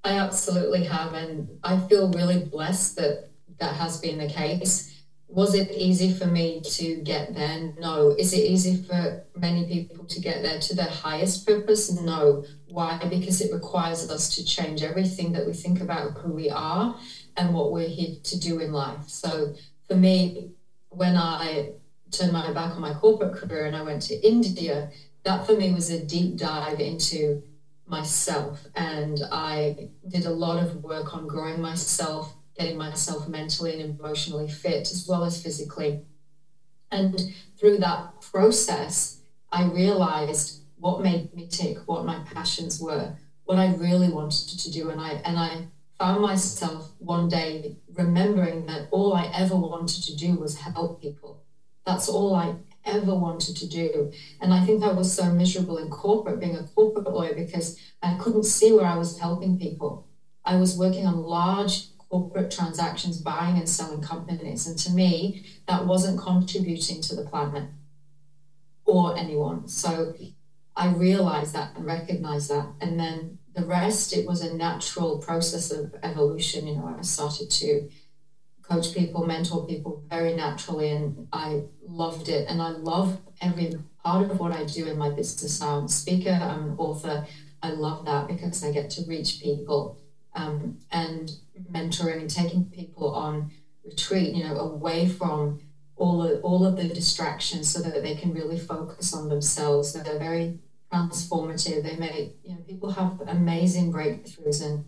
I 0.04 0.18
absolutely 0.20 0.84
have, 0.86 1.14
and 1.14 1.60
I 1.64 1.80
feel 1.80 2.12
really 2.12 2.40
blessed 2.40 2.98
that 2.98 3.30
that 3.60 3.76
has 3.76 4.00
been 4.02 4.18
the 4.18 4.28
case. 4.28 4.90
Was 5.28 5.56
it 5.56 5.72
easy 5.72 6.14
for 6.14 6.28
me 6.28 6.62
to 6.62 6.98
get 6.98 7.34
there? 7.34 7.74
No. 7.80 8.10
Is 8.20 8.34
it 8.34 8.46
easy 8.52 8.84
for 8.84 9.24
many 9.36 9.66
people 9.68 10.06
to 10.06 10.20
get 10.20 10.44
there 10.44 10.60
to 10.60 10.76
their 10.76 10.90
highest 10.90 11.48
purpose? 11.48 11.92
No. 12.00 12.44
Why? 12.68 13.00
Because 13.10 13.42
it 13.42 13.54
requires 13.54 14.10
us 14.12 14.36
to 14.36 14.46
change 14.46 14.84
everything 14.84 15.32
that 15.32 15.48
we 15.48 15.54
think 15.54 15.82
about 15.82 16.18
who 16.18 16.34
we 16.34 16.50
are 16.50 16.96
and 17.38 17.54
what 17.54 17.72
we're 17.72 17.88
here 17.88 18.18
to 18.24 18.40
do 18.40 18.60
in 18.60 18.74
life. 18.74 19.08
So 19.08 19.56
for 19.88 19.96
me, 19.96 20.52
when 20.90 21.18
I 21.18 21.72
turned 22.12 22.34
my 22.34 22.52
back 22.52 22.76
on 22.76 22.82
my 22.82 22.94
corporate 22.94 23.34
career 23.34 23.66
and 23.66 23.76
I 23.76 23.82
went 23.82 24.04
to 24.04 24.28
India, 24.28 24.92
that 25.24 25.48
for 25.48 25.54
me 25.54 25.74
was 25.74 25.90
a 25.90 26.04
deep 26.06 26.38
dive 26.38 26.80
into 26.80 27.42
myself. 27.88 28.66
And 28.76 29.20
I 29.32 29.90
did 30.08 30.26
a 30.26 30.32
lot 30.32 30.62
of 30.62 30.84
work 30.84 31.14
on 31.14 31.28
growing 31.28 31.62
myself, 31.62 32.34
getting 32.58 32.78
myself 32.78 33.28
mentally 33.28 33.82
and 33.82 34.00
emotionally 34.00 34.50
fit, 34.50 34.92
as 34.92 35.06
well 35.08 35.24
as 35.24 35.42
physically. 35.42 36.02
And 36.92 37.34
through 37.60 37.80
that 37.80 38.22
process, 38.22 39.22
I 39.52 39.66
realized 39.66 40.62
what 40.78 41.02
made 41.02 41.34
me 41.34 41.48
tick, 41.48 41.78
what 41.86 42.06
my 42.06 42.20
passions 42.34 42.80
were, 42.80 43.16
what 43.46 43.58
I 43.58 43.74
really 43.76 44.10
wanted 44.10 44.60
to 44.60 44.72
do. 44.72 44.90
And 44.90 45.02
I 45.02 45.22
and 45.26 45.38
I 45.38 45.68
found 45.98 46.22
myself 46.22 46.92
one 47.00 47.30
day 47.30 47.78
remembering 47.94 48.66
that 48.66 48.88
all 48.92 49.14
I 49.14 49.32
ever 49.34 49.56
wanted 49.56 50.04
to 50.04 50.16
do 50.16 50.36
was 50.36 50.60
help 50.60 51.02
people. 51.02 51.44
That's 51.86 52.10
all 52.10 52.36
I 52.36 52.56
ever 52.86 53.16
wanted 53.16 53.56
to 53.58 53.68
do. 53.68 54.12
And 54.42 54.54
I 54.54 54.66
think 54.66 54.84
I 54.84 54.92
was 54.92 55.14
so 55.14 55.26
miserable 55.32 55.78
in 55.78 55.90
corporate, 55.90 56.40
being 56.40 56.56
a 56.56 56.64
corporate 56.64 57.12
lawyer, 57.12 57.34
because 57.34 57.80
I 58.02 58.16
couldn't 58.16 58.44
see 58.44 58.72
where 58.72 58.86
I 58.86 58.98
was 58.98 59.20
helping 59.20 59.58
people. 59.58 60.08
I 60.46 60.58
was 60.58 60.78
working 60.78 61.06
on 61.06 61.24
large 61.24 61.88
corporate 62.10 62.52
transactions, 62.52 63.22
buying 63.22 63.58
and 63.58 63.68
selling 63.68 64.02
companies. 64.02 64.68
And 64.68 64.78
to 64.80 64.92
me, 64.92 65.46
that 65.68 65.86
wasn't 65.86 66.20
contributing 66.20 67.02
to 67.02 67.16
the 67.16 67.24
planet 67.24 67.70
or 68.86 69.18
anyone. 69.18 69.68
So 69.68 70.14
I 70.76 70.90
realized 70.90 71.54
that 71.54 71.76
and 71.76 71.86
recognized 71.86 72.50
that. 72.50 72.68
And 72.82 73.00
then 73.00 73.40
the 73.56 73.66
rest, 73.66 74.14
it 74.14 74.28
was 74.28 74.42
a 74.42 74.54
natural 74.56 75.20
process 75.20 75.72
of 75.72 75.96
evolution. 76.04 76.68
You 76.68 76.76
know, 76.76 76.96
I 76.98 77.02
started 77.02 77.50
to 77.52 77.90
coach 78.64 78.94
people, 78.94 79.26
mentor 79.26 79.66
people 79.68 80.04
very 80.10 80.34
naturally, 80.36 80.90
and 80.90 81.28
I 81.32 81.64
loved 81.86 82.30
it. 82.30 82.48
And 82.50 82.62
I 82.62 82.70
love 82.70 83.20
every 83.42 83.74
part 84.04 84.32
of 84.32 84.40
what 84.40 84.54
I 84.54 84.64
do 84.66 84.88
in 84.88 84.98
my 84.98 85.10
business. 85.10 85.62
I'm 85.62 85.86
a 85.86 85.90
speaker, 85.90 86.32
I'm 86.32 86.72
an 86.72 86.76
author. 86.78 87.26
I 87.62 87.70
love 87.70 88.06
that 88.06 88.28
because 88.28 88.64
I 88.64 88.72
get 88.72 88.90
to 88.92 89.04
reach 89.08 89.42
people 89.42 90.00
um, 90.36 90.80
and 90.92 91.32
mentoring 91.72 92.22
and 92.22 92.30
taking 92.30 92.66
people 92.66 93.14
on 93.14 93.52
retreat, 93.86 94.34
you 94.34 94.44
know, 94.44 94.56
away 94.58 95.08
from 95.08 95.62
all 95.96 96.24
of, 96.24 96.44
all 96.44 96.66
of 96.66 96.76
the 96.76 96.88
distractions 96.88 97.72
so 97.72 97.82
that 97.82 98.02
they 98.02 98.16
can 98.16 98.34
really 98.34 98.60
focus 98.60 99.14
on 99.14 99.30
themselves. 99.30 99.94
They're 99.94 100.20
very 100.20 100.60
transformative. 100.92 101.84
They 101.84 101.96
make, 101.96 102.36
you 102.44 102.56
know, 102.56 102.62
people 102.62 102.92
have 102.92 103.22
amazing 103.28 103.94
breakthroughs 103.94 104.64
and 104.64 104.86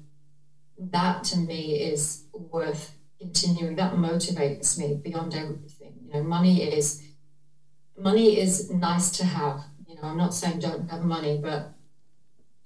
that 0.91 1.23
to 1.25 1.37
me 1.37 1.75
is 1.75 2.25
worth 2.33 2.95
continuing. 3.25 3.75
That 3.75 3.93
motivates 3.93 4.77
me 4.77 4.99
beyond 5.03 5.33
everything. 5.35 5.93
You 6.05 6.13
know, 6.13 6.23
money 6.23 6.63
is 6.63 7.03
money 7.97 8.39
is 8.39 8.69
nice 8.69 9.09
to 9.17 9.25
have. 9.25 9.65
You 9.87 9.95
know, 9.95 10.03
I'm 10.03 10.17
not 10.17 10.33
saying 10.33 10.59
don't 10.59 10.89
have 10.89 11.03
money, 11.03 11.39
but 11.41 11.73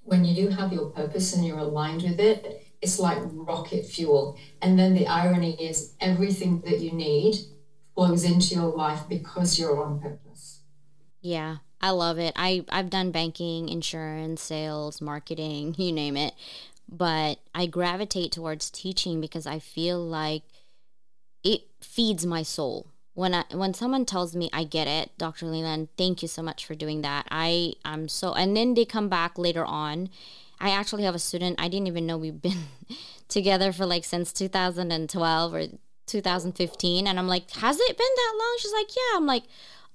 when 0.03 0.25
you 0.25 0.35
do 0.35 0.49
have 0.49 0.73
your 0.73 0.89
purpose 0.89 1.33
and 1.33 1.45
you're 1.45 1.59
aligned 1.59 2.03
with 2.03 2.19
it, 2.19 2.65
it's 2.81 2.99
like 2.99 3.19
rocket 3.31 3.85
fuel. 3.85 4.37
And 4.61 4.77
then 4.77 4.93
the 4.93 5.07
irony 5.07 5.53
is 5.61 5.93
everything 5.99 6.61
that 6.61 6.79
you 6.79 6.91
need 6.91 7.35
flows 7.93 8.23
into 8.23 8.55
your 8.55 8.69
life 8.69 9.01
because 9.07 9.59
you're 9.59 9.83
on 9.83 9.99
purpose. 9.99 10.61
Yeah. 11.21 11.57
I 11.81 11.91
love 11.91 12.17
it. 12.17 12.33
I, 12.35 12.65
I've 12.69 12.89
done 12.89 13.11
banking, 13.11 13.69
insurance, 13.69 14.41
sales, 14.41 14.99
marketing, 14.99 15.75
you 15.77 15.93
name 15.93 16.17
it 16.17 16.33
but 16.91 17.39
I 17.53 17.65
gravitate 17.65 18.31
towards 18.31 18.69
teaching 18.69 19.21
because 19.21 19.45
I 19.45 19.59
feel 19.59 19.99
like 19.99 20.43
it 21.43 21.61
feeds 21.81 22.25
my 22.25 22.43
soul. 22.43 22.87
When 23.13 23.33
I 23.33 23.43
when 23.51 23.73
someone 23.73 24.05
tells 24.05 24.35
me 24.35 24.49
I 24.53 24.63
get 24.63 24.87
it, 24.87 25.11
Dr. 25.17 25.45
Leyland, 25.45 25.89
thank 25.97 26.21
you 26.21 26.27
so 26.27 26.41
much 26.41 26.65
for 26.65 26.75
doing 26.75 27.01
that. 27.01 27.27
I 27.29 27.73
I'm 27.83 28.07
so 28.07 28.33
and 28.33 28.55
then 28.55 28.73
they 28.73 28.85
come 28.85 29.09
back 29.09 29.37
later 29.37 29.65
on 29.65 30.09
I 30.61 30.71
actually 30.71 31.03
have 31.03 31.15
a 31.15 31.19
student. 31.19 31.59
I 31.59 31.69
didn't 31.69 31.87
even 31.87 32.05
know 32.05 32.17
we've 32.17 32.41
been 32.41 32.65
together 33.27 33.71
for 33.71 33.85
like 33.85 34.03
since 34.03 34.33
2012 34.33 35.53
or 35.53 35.67
2015. 36.05 37.07
And 37.07 37.19
I'm 37.19 37.27
like, 37.27 37.49
has 37.51 37.79
it 37.79 37.97
been 37.97 38.07
that 38.15 38.35
long? 38.37 38.57
She's 38.59 38.73
like, 38.73 38.89
yeah. 38.95 39.17
I'm 39.17 39.25
like, 39.25 39.43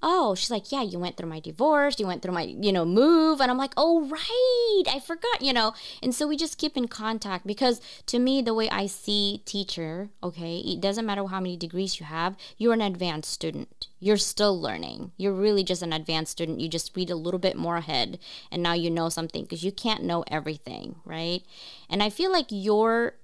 oh, 0.07 0.35
she's 0.35 0.51
like, 0.51 0.71
yeah, 0.71 0.83
you 0.83 0.99
went 0.99 1.17
through 1.17 1.31
my 1.31 1.41
divorce, 1.41 1.99
you 1.99 2.07
went 2.07 2.21
through 2.21 2.35
my, 2.35 2.43
you 2.43 2.71
know, 2.71 2.85
move. 2.85 3.41
And 3.41 3.51
I'm 3.51 3.57
like, 3.57 3.73
oh, 3.75 4.07
right, 4.07 4.95
I 4.95 5.01
forgot, 5.01 5.41
you 5.41 5.55
know. 5.55 5.73
And 6.03 6.15
so 6.15 6.29
we 6.29 6.37
just 6.37 6.59
keep 6.59 6.77
in 6.77 6.89
contact 6.89 7.47
because 7.47 7.81
to 8.07 8.19
me, 8.19 8.43
the 8.43 8.53
way 8.53 8.69
I 8.69 8.87
see 8.87 9.41
teacher, 9.47 10.11
okay, 10.23 10.59
it 10.59 10.83
doesn't 10.83 11.07
matter 11.07 11.27
how 11.27 11.41
many 11.41 11.57
degrees 11.57 11.99
you 11.99 12.05
have, 12.05 12.37
you're 12.59 12.75
an 12.75 12.83
advanced 12.83 13.33
student. 13.33 13.89
You're 13.99 14.19
still 14.19 14.61
learning. 14.61 15.13
You're 15.17 15.33
really 15.33 15.65
just 15.65 15.81
an 15.81 15.95
advanced 15.95 16.33
student. 16.33 16.61
You 16.61 16.69
just 16.69 16.95
read 16.95 17.09
a 17.09 17.17
little 17.17 17.41
bit 17.41 17.57
more 17.57 17.79
ahead 17.79 18.19
and 18.53 18.63
now 18.63 18.75
you 18.75 18.91
know 18.91 19.09
something 19.09 19.45
because 19.45 19.65
you 19.65 19.73
can't 19.73 20.05
know 20.05 20.23
everything, 20.31 20.97
right? 21.07 21.43
And 21.89 22.03
I 22.03 22.11
feel 22.11 22.31
like 22.31 22.47
you're 22.51 23.15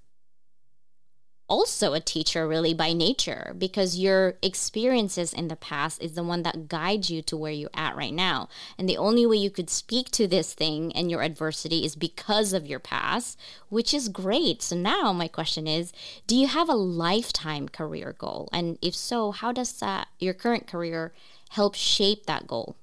also 1.51 1.93
a 1.93 2.01
teacher 2.01 2.47
really 2.47 2.73
by 2.73 2.93
nature 2.93 3.55
because 3.59 3.99
your 3.99 4.35
experiences 4.41 5.33
in 5.33 5.49
the 5.49 5.57
past 5.57 6.01
is 6.01 6.13
the 6.13 6.23
one 6.23 6.45
that 6.45 6.69
guides 6.69 7.11
you 7.11 7.21
to 7.21 7.37
where 7.37 7.53
you're 7.53 7.69
at 7.75 7.97
right 7.97 8.15
now. 8.15 8.49
And 8.79 8.89
the 8.89 8.97
only 8.97 9.27
way 9.27 9.37
you 9.37 9.51
could 9.51 9.69
speak 9.69 10.11
to 10.13 10.29
this 10.29 10.55
thing 10.55 10.93
and 10.93 11.11
your 11.11 11.23
adversity 11.23 11.85
is 11.85 11.97
because 11.97 12.53
of 12.53 12.67
your 12.67 12.79
past 12.79 13.39
which 13.69 13.93
is 13.93 14.09
great. 14.09 14.63
So 14.63 14.77
now 14.77 15.13
my 15.13 15.27
question 15.27 15.67
is 15.67 15.93
do 16.27 16.37
you 16.37 16.47
have 16.47 16.69
a 16.69 16.75
lifetime 16.75 17.69
career 17.69 18.15
goal? 18.17 18.49
And 18.53 18.79
if 18.81 18.95
so 18.95 19.33
how 19.33 19.51
does 19.51 19.73
that 19.81 20.07
your 20.21 20.35
current 20.35 20.69
career 20.69 21.13
help 21.51 21.75
shape 21.75 22.27
that 22.27 22.47
goal? 22.47 22.77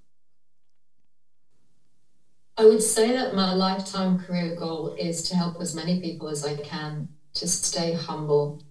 I 2.58 2.66
would 2.66 2.82
say 2.82 3.14
that 3.14 3.36
my 3.36 3.54
lifetime 3.54 4.20
career 4.20 4.56
goal 4.56 4.96
is 5.00 5.30
to 5.30 5.36
help 5.36 5.62
as 5.62 5.76
many 5.76 6.02
people 6.02 6.28
as 6.28 6.44
I 6.44 6.58
can 6.58 7.10
to 7.38 7.48
stay 7.48 7.94
humble, 7.94 8.62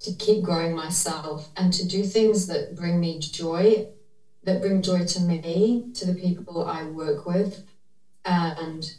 to 0.00 0.12
keep 0.14 0.42
growing 0.42 0.74
myself, 0.74 1.48
and 1.56 1.72
to 1.72 1.86
do 1.86 2.04
things 2.04 2.46
that 2.46 2.76
bring 2.76 3.00
me 3.00 3.18
joy, 3.18 3.86
that 4.44 4.60
bring 4.60 4.82
joy 4.82 5.04
to 5.04 5.20
me, 5.20 5.90
to 5.94 6.06
the 6.06 6.14
people 6.14 6.64
I 6.64 6.84
work 6.84 7.26
with. 7.26 7.64
And 8.24 8.90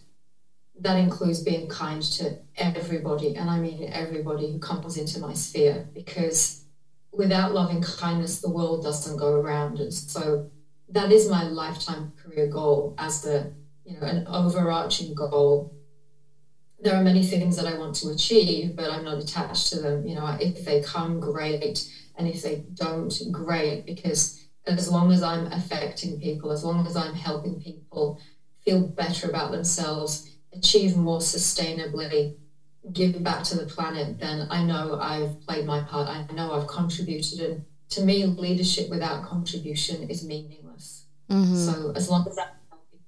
that 0.80 0.98
includes 0.98 1.44
being 1.44 1.70
kind 1.70 2.02
to 2.02 2.40
everybody. 2.58 3.36
And 3.36 3.50
I 3.50 3.60
mean 3.60 3.90
everybody 3.92 4.52
who 4.52 4.60
comes 4.60 4.98
into 4.98 5.20
my 5.20 5.34
sphere, 5.34 5.88
because 5.94 6.64
without 7.12 7.54
loving 7.54 7.82
kindness, 7.82 8.42
the 8.42 8.50
world 8.50 8.84
doesn't 8.84 9.18
go 9.18 9.34
around. 9.34 9.80
And 9.80 9.94
so 9.94 10.50
that 10.90 11.12
is 11.12 11.30
my 11.30 11.44
lifetime 11.44 12.14
career 12.22 12.48
goal 12.48 12.96
as 12.98 13.22
the, 13.22 13.54
you 13.86 14.00
know, 14.00 14.06
an 14.06 14.28
overarching 14.28 15.14
goal 15.14 15.73
there 16.84 16.96
are 16.96 17.04
many 17.04 17.26
things 17.26 17.56
that 17.56 17.66
I 17.66 17.78
want 17.78 17.96
to 17.96 18.10
achieve, 18.10 18.76
but 18.76 18.92
I'm 18.92 19.06
not 19.06 19.24
attached 19.24 19.68
to 19.70 19.80
them. 19.80 20.06
You 20.06 20.16
know, 20.16 20.38
if 20.40 20.66
they 20.66 20.82
come, 20.82 21.20
great. 21.20 21.90
And 22.18 22.28
if 22.28 22.44
they 22.44 22.66
don't, 22.74 23.14
great. 23.32 23.86
Because 23.86 24.46
as 24.68 24.92
long 24.92 25.12
as 25.12 25.24
I'm 25.24 25.48
affecting 25.48 26.20
people, 26.20 26.52
as 26.52 26.64
long 26.64 26.86
as 26.86 26.96
I'm 26.98 27.14
helping 27.14 27.62
people 27.62 28.20
feel 28.66 28.86
better 28.86 29.30
about 29.30 29.52
themselves, 29.52 30.30
achieve 30.52 30.98
more 30.98 31.20
sustainably, 31.20 32.36
give 32.92 33.22
back 33.24 33.44
to 33.46 33.58
the 33.58 33.66
planet, 33.66 34.20
then 34.20 34.48
I 34.52 34.64
know 34.64 35.00
I've 35.00 35.40
played 35.48 35.66
my 35.66 35.82
part. 35.82 36.10
I 36.10 36.26
know 36.34 36.52
I've 36.52 36.68
contributed. 36.68 37.40
And 37.40 37.66
to 37.92 38.04
me, 38.04 38.26
leadership 38.26 38.90
without 38.90 39.26
contribution 39.26 40.10
is 40.10 40.26
meaningless. 40.26 41.06
Mm-hmm. 41.30 41.56
So 41.56 41.94
as 41.96 42.10
long 42.10 42.28
as 42.28 42.38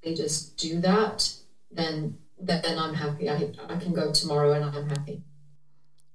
leaders 0.03 0.49
do 0.51 0.79
that, 0.79 1.29
then 1.71 2.17
then 2.39 2.77
I'm 2.77 2.93
happy. 2.93 3.29
I, 3.29 3.51
I 3.69 3.77
can 3.77 3.93
go 3.93 4.11
tomorrow 4.11 4.53
and 4.53 4.65
I'm 4.65 4.89
happy. 4.89 5.23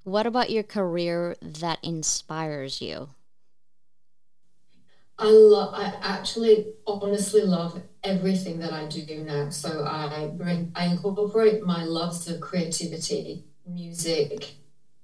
What 0.05 0.27
about 0.27 0.51
your 0.51 0.63
career 0.63 1.37
that 1.41 1.79
inspires 1.83 2.81
you? 2.81 3.11
I 5.19 5.31
love. 5.31 5.75
I 5.75 5.95
actually, 6.03 6.73
honestly 6.87 7.43
love 7.43 7.83
everything 8.03 8.59
that 8.61 8.73
I 8.73 8.87
do 8.87 9.23
now. 9.23 9.51
So 9.51 9.85
I 9.85 10.29
bring, 10.35 10.73
I 10.75 10.87
incorporate 10.87 11.65
my 11.65 11.85
loves 11.85 12.27
of 12.29 12.41
creativity, 12.41 13.45
music, 13.67 14.55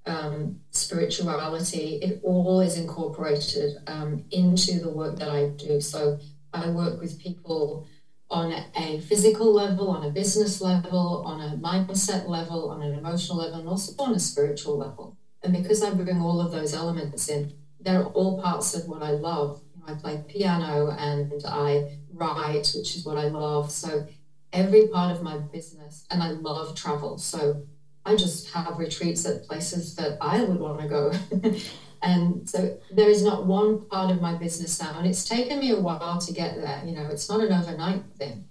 um, 0.07 0.61
spirituality. 0.71 1.99
It 2.01 2.19
all 2.23 2.59
is 2.61 2.77
incorporated 2.77 3.77
um, 3.85 4.23
into 4.31 4.79
the 4.79 4.89
work 4.89 5.19
that 5.19 5.29
I 5.29 5.49
do. 5.49 5.79
So 5.79 6.17
I 6.51 6.69
work 6.69 6.99
with 6.99 7.19
people 7.19 7.85
on 8.29 8.53
a 8.75 8.99
physical 8.99 9.53
level, 9.53 9.89
on 9.89 10.05
a 10.05 10.09
business 10.09 10.61
level, 10.61 11.23
on 11.25 11.39
a 11.39 11.57
mindset 11.57 12.27
level, 12.27 12.69
on 12.69 12.81
an 12.81 12.93
emotional 12.93 13.37
level, 13.37 13.59
and 13.59 13.69
also 13.69 13.93
on 14.03 14.13
a 14.13 14.19
spiritual 14.19 14.77
level. 14.77 15.17
And 15.43 15.53
because 15.53 15.81
I 15.81 15.93
bring 15.93 16.19
all 16.19 16.41
of 16.41 16.51
those 16.51 16.73
elements 16.73 17.29
in, 17.29 17.53
they're 17.79 18.03
all 18.03 18.41
parts 18.41 18.73
of 18.75 18.87
what 18.87 19.01
I 19.01 19.11
love. 19.11 19.61
I 19.87 19.93
play 19.93 20.21
piano 20.27 20.89
and 20.89 21.31
I 21.45 21.99
write, 22.11 22.73
which 22.75 22.95
is 22.97 23.05
what 23.05 23.17
I 23.17 23.29
love. 23.29 23.71
So 23.71 24.07
every 24.51 24.87
part 24.87 25.15
of 25.15 25.23
my 25.23 25.37
business, 25.37 26.05
and 26.09 26.21
I 26.21 26.31
love 26.31 26.75
travel. 26.75 27.17
So 27.17 27.63
I 28.05 28.15
just 28.15 28.51
have 28.51 28.77
retreats 28.77 29.25
at 29.25 29.45
places 29.47 29.95
that 29.95 30.17
I 30.19 30.43
would 30.43 30.59
want 30.59 30.81
to 30.81 30.87
go. 30.87 31.11
And 32.01 32.47
so 32.49 32.77
there 32.91 33.09
is 33.09 33.23
not 33.23 33.45
one 33.45 33.85
part 33.87 34.11
of 34.11 34.21
my 34.21 34.35
business 34.35 34.81
now, 34.81 34.97
and 34.97 35.07
it's 35.07 35.27
taken 35.27 35.59
me 35.59 35.71
a 35.71 35.79
while 35.79 36.19
to 36.19 36.33
get 36.33 36.55
there. 36.61 36.81
You 36.85 36.95
know, 36.95 37.07
it's 37.07 37.29
not 37.29 37.41
an 37.41 37.51
overnight 37.51 38.03
thing, 38.17 38.45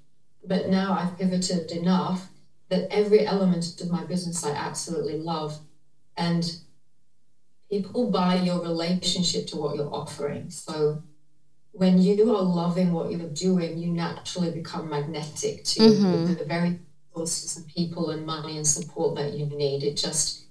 but 0.45 0.69
now 0.69 0.93
I've 0.99 1.19
pivoted 1.19 1.71
enough 1.71 2.29
that 2.69 2.93
every 2.93 3.27
element 3.27 3.81
of 3.81 3.91
my 3.91 4.05
business 4.05 4.45
I 4.45 4.51
absolutely 4.51 5.19
love. 5.19 5.59
And 6.17 6.59
people 7.71 8.11
buy 8.11 8.37
your 8.37 8.61
relationship 8.61 9.47
to 9.49 9.57
what 9.57 9.77
you're 9.77 9.93
offering. 9.93 10.51
So 10.51 11.03
when 11.73 12.01
you 12.01 12.35
are 12.35 12.43
loving 12.43 12.93
what 12.93 13.11
you're 13.11 13.29
doing, 13.29 13.79
you 13.79 13.93
naturally 13.93 14.51
become 14.51 14.89
magnetic 14.89 15.65
to 15.65 15.81
mm-hmm. 15.81 16.35
the, 16.35 16.45
very 16.45 16.79
sources 17.15 17.57
and 17.57 17.67
people 17.69 18.11
and 18.11 18.25
money 18.25 18.57
and 18.57 18.67
support 18.67 19.17
that 19.17 19.35
you 19.35 19.47
need. 19.47 19.83
It 19.83 19.97
just 19.97 20.46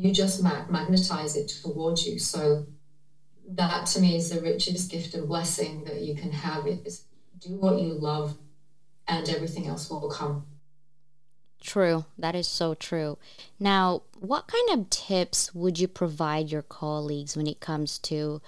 you 0.00 0.12
just 0.12 0.42
mag- 0.42 0.68
magnetize 0.70 1.36
it 1.36 1.48
towards 1.62 2.06
you. 2.06 2.18
So 2.18 2.66
that 3.48 3.86
to 3.86 4.00
me 4.00 4.16
is 4.16 4.30
the 4.30 4.40
richest 4.40 4.90
gift 4.90 5.14
and 5.14 5.26
blessing 5.28 5.84
that 5.84 6.02
you 6.02 6.14
can 6.14 6.30
have 6.32 6.66
is 6.66 7.04
do 7.38 7.56
what 7.56 7.78
you 7.80 7.94
love 7.94 8.36
and 9.08 9.28
everything 9.28 9.66
else 9.66 9.90
will 9.90 10.08
come. 10.08 10.46
True. 11.60 12.06
That 12.18 12.34
is 12.34 12.48
so 12.48 12.74
true. 12.74 13.18
Now, 13.60 14.02
what 14.18 14.48
kind 14.48 14.70
of 14.80 14.90
tips 14.90 15.54
would 15.54 15.78
you 15.78 15.86
provide 15.86 16.50
your 16.50 16.62
colleagues 16.62 17.36
when 17.36 17.46
it 17.46 17.60
comes 17.60 17.98
to 18.00 18.40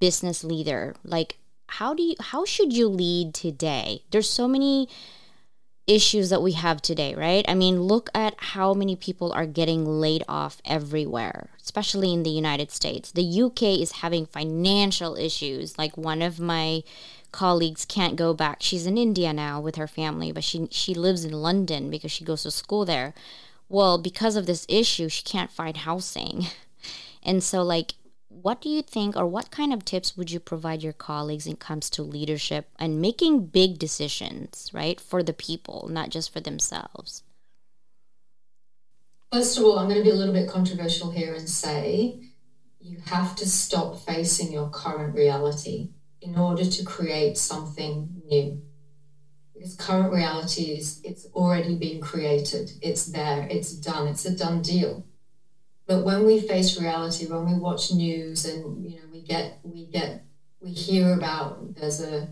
business 0.00 0.44
leader? 0.44 0.94
Like 1.04 1.38
how 1.68 1.94
do 1.94 2.02
you 2.02 2.16
how 2.20 2.44
should 2.44 2.72
you 2.72 2.88
lead 2.88 3.34
today? 3.34 4.04
There's 4.10 4.30
so 4.30 4.48
many 4.48 4.88
issues 5.90 6.30
that 6.30 6.40
we 6.40 6.52
have 6.52 6.80
today, 6.80 7.14
right? 7.16 7.44
I 7.48 7.54
mean, 7.54 7.82
look 7.82 8.10
at 8.14 8.34
how 8.38 8.72
many 8.74 8.94
people 8.94 9.32
are 9.32 9.44
getting 9.44 9.84
laid 9.84 10.22
off 10.28 10.62
everywhere, 10.64 11.50
especially 11.60 12.12
in 12.12 12.22
the 12.22 12.30
United 12.30 12.70
States. 12.70 13.10
The 13.10 13.42
UK 13.42 13.62
is 13.80 14.00
having 14.00 14.24
financial 14.24 15.16
issues. 15.16 15.76
Like 15.76 15.96
one 15.96 16.22
of 16.22 16.38
my 16.38 16.84
colleagues 17.32 17.84
can't 17.84 18.14
go 18.14 18.32
back. 18.32 18.58
She's 18.62 18.86
in 18.86 18.96
India 18.96 19.32
now 19.32 19.60
with 19.60 19.74
her 19.74 19.88
family, 19.88 20.30
but 20.30 20.44
she 20.44 20.68
she 20.70 20.94
lives 20.94 21.24
in 21.24 21.32
London 21.32 21.90
because 21.90 22.12
she 22.12 22.24
goes 22.24 22.44
to 22.44 22.52
school 22.52 22.84
there. 22.84 23.12
Well, 23.68 23.98
because 23.98 24.36
of 24.36 24.46
this 24.46 24.66
issue, 24.68 25.08
she 25.08 25.24
can't 25.24 25.50
find 25.50 25.76
housing. 25.76 26.46
And 27.22 27.44
so 27.44 27.62
like 27.62 27.92
what 28.42 28.60
do 28.60 28.68
you 28.68 28.82
think 28.82 29.16
or 29.16 29.26
what 29.26 29.50
kind 29.50 29.72
of 29.72 29.84
tips 29.84 30.16
would 30.16 30.30
you 30.30 30.40
provide 30.40 30.82
your 30.82 30.92
colleagues 30.92 31.46
when 31.46 31.54
it 31.54 31.60
comes 31.60 31.90
to 31.90 32.02
leadership 32.02 32.68
and 32.78 33.00
making 33.00 33.46
big 33.46 33.78
decisions 33.78 34.70
right 34.72 35.00
for 35.00 35.22
the 35.22 35.32
people 35.32 35.88
not 35.90 36.10
just 36.10 36.32
for 36.32 36.40
themselves? 36.40 37.22
First 39.32 39.58
of 39.58 39.64
all 39.64 39.78
i'm 39.78 39.88
going 39.88 39.98
to 39.98 40.04
be 40.04 40.10
a 40.10 40.14
little 40.14 40.34
bit 40.34 40.48
controversial 40.48 41.10
here 41.10 41.34
and 41.34 41.48
say 41.48 42.20
you 42.80 42.98
have 43.06 43.36
to 43.36 43.46
stop 43.46 44.00
facing 44.00 44.52
your 44.52 44.70
current 44.70 45.14
reality 45.14 45.90
in 46.22 46.36
order 46.36 46.64
to 46.64 46.84
create 46.84 47.36
something 47.36 48.22
new. 48.26 48.62
Because 49.54 49.76
current 49.76 50.12
reality 50.12 50.62
is 50.62 51.00
it's 51.04 51.26
already 51.34 51.76
been 51.76 52.00
created. 52.00 52.72
It's 52.80 53.06
there. 53.06 53.46
It's 53.50 53.72
done. 53.72 54.08
It's 54.08 54.24
a 54.24 54.34
done 54.34 54.62
deal 54.62 55.04
but 55.90 56.04
when 56.04 56.24
we 56.24 56.40
face 56.40 56.80
reality, 56.80 57.26
when 57.26 57.46
we 57.46 57.58
watch 57.58 57.90
news 57.90 58.44
and 58.44 58.88
you 58.88 58.98
know 58.98 59.08
we 59.12 59.22
get 59.22 59.58
we 59.64 59.86
get 59.86 60.22
we 60.60 60.70
hear 60.70 61.14
about 61.14 61.74
there's 61.74 62.00
a 62.00 62.28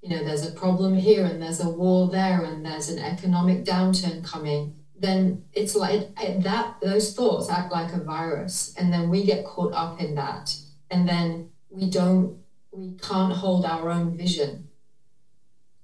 you 0.00 0.10
know 0.10 0.22
there's 0.22 0.46
a 0.46 0.52
problem 0.52 0.94
here 0.94 1.24
and 1.24 1.42
there's 1.42 1.58
a 1.58 1.68
war 1.68 2.06
there 2.08 2.44
and 2.44 2.64
there's 2.64 2.88
an 2.88 3.00
economic 3.00 3.64
downturn 3.64 4.24
coming, 4.24 4.76
then 4.96 5.44
it's 5.52 5.74
like 5.74 6.08
eh, 6.22 6.38
that 6.38 6.76
those 6.80 7.16
thoughts 7.16 7.50
act 7.50 7.72
like 7.72 7.92
a 7.92 7.98
virus, 7.98 8.72
and 8.78 8.92
then 8.92 9.10
we 9.10 9.24
get 9.24 9.44
caught 9.44 9.72
up 9.72 10.00
in 10.00 10.14
that, 10.14 10.54
and 10.88 11.08
then 11.08 11.50
we 11.70 11.90
don't 11.90 12.38
we 12.70 12.96
can't 13.02 13.32
hold 13.32 13.64
our 13.64 13.90
own 13.90 14.16
vision. 14.16 14.68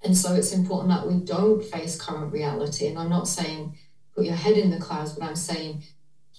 And 0.01 0.15
so 0.15 0.33
it's 0.33 0.53
important 0.53 0.91
that 0.91 1.05
we 1.05 1.19
don't 1.19 1.61
face 1.61 2.01
current 2.01 2.31
reality. 2.31 2.87
And 2.87 2.97
I'm 2.97 3.09
not 3.09 3.27
saying 3.27 3.77
put 4.15 4.23
your 4.23 4.35
head 4.35 4.57
in 4.57 4.71
the 4.71 4.79
clouds, 4.79 5.11
but 5.11 5.25
I'm 5.25 5.35
saying 5.35 5.83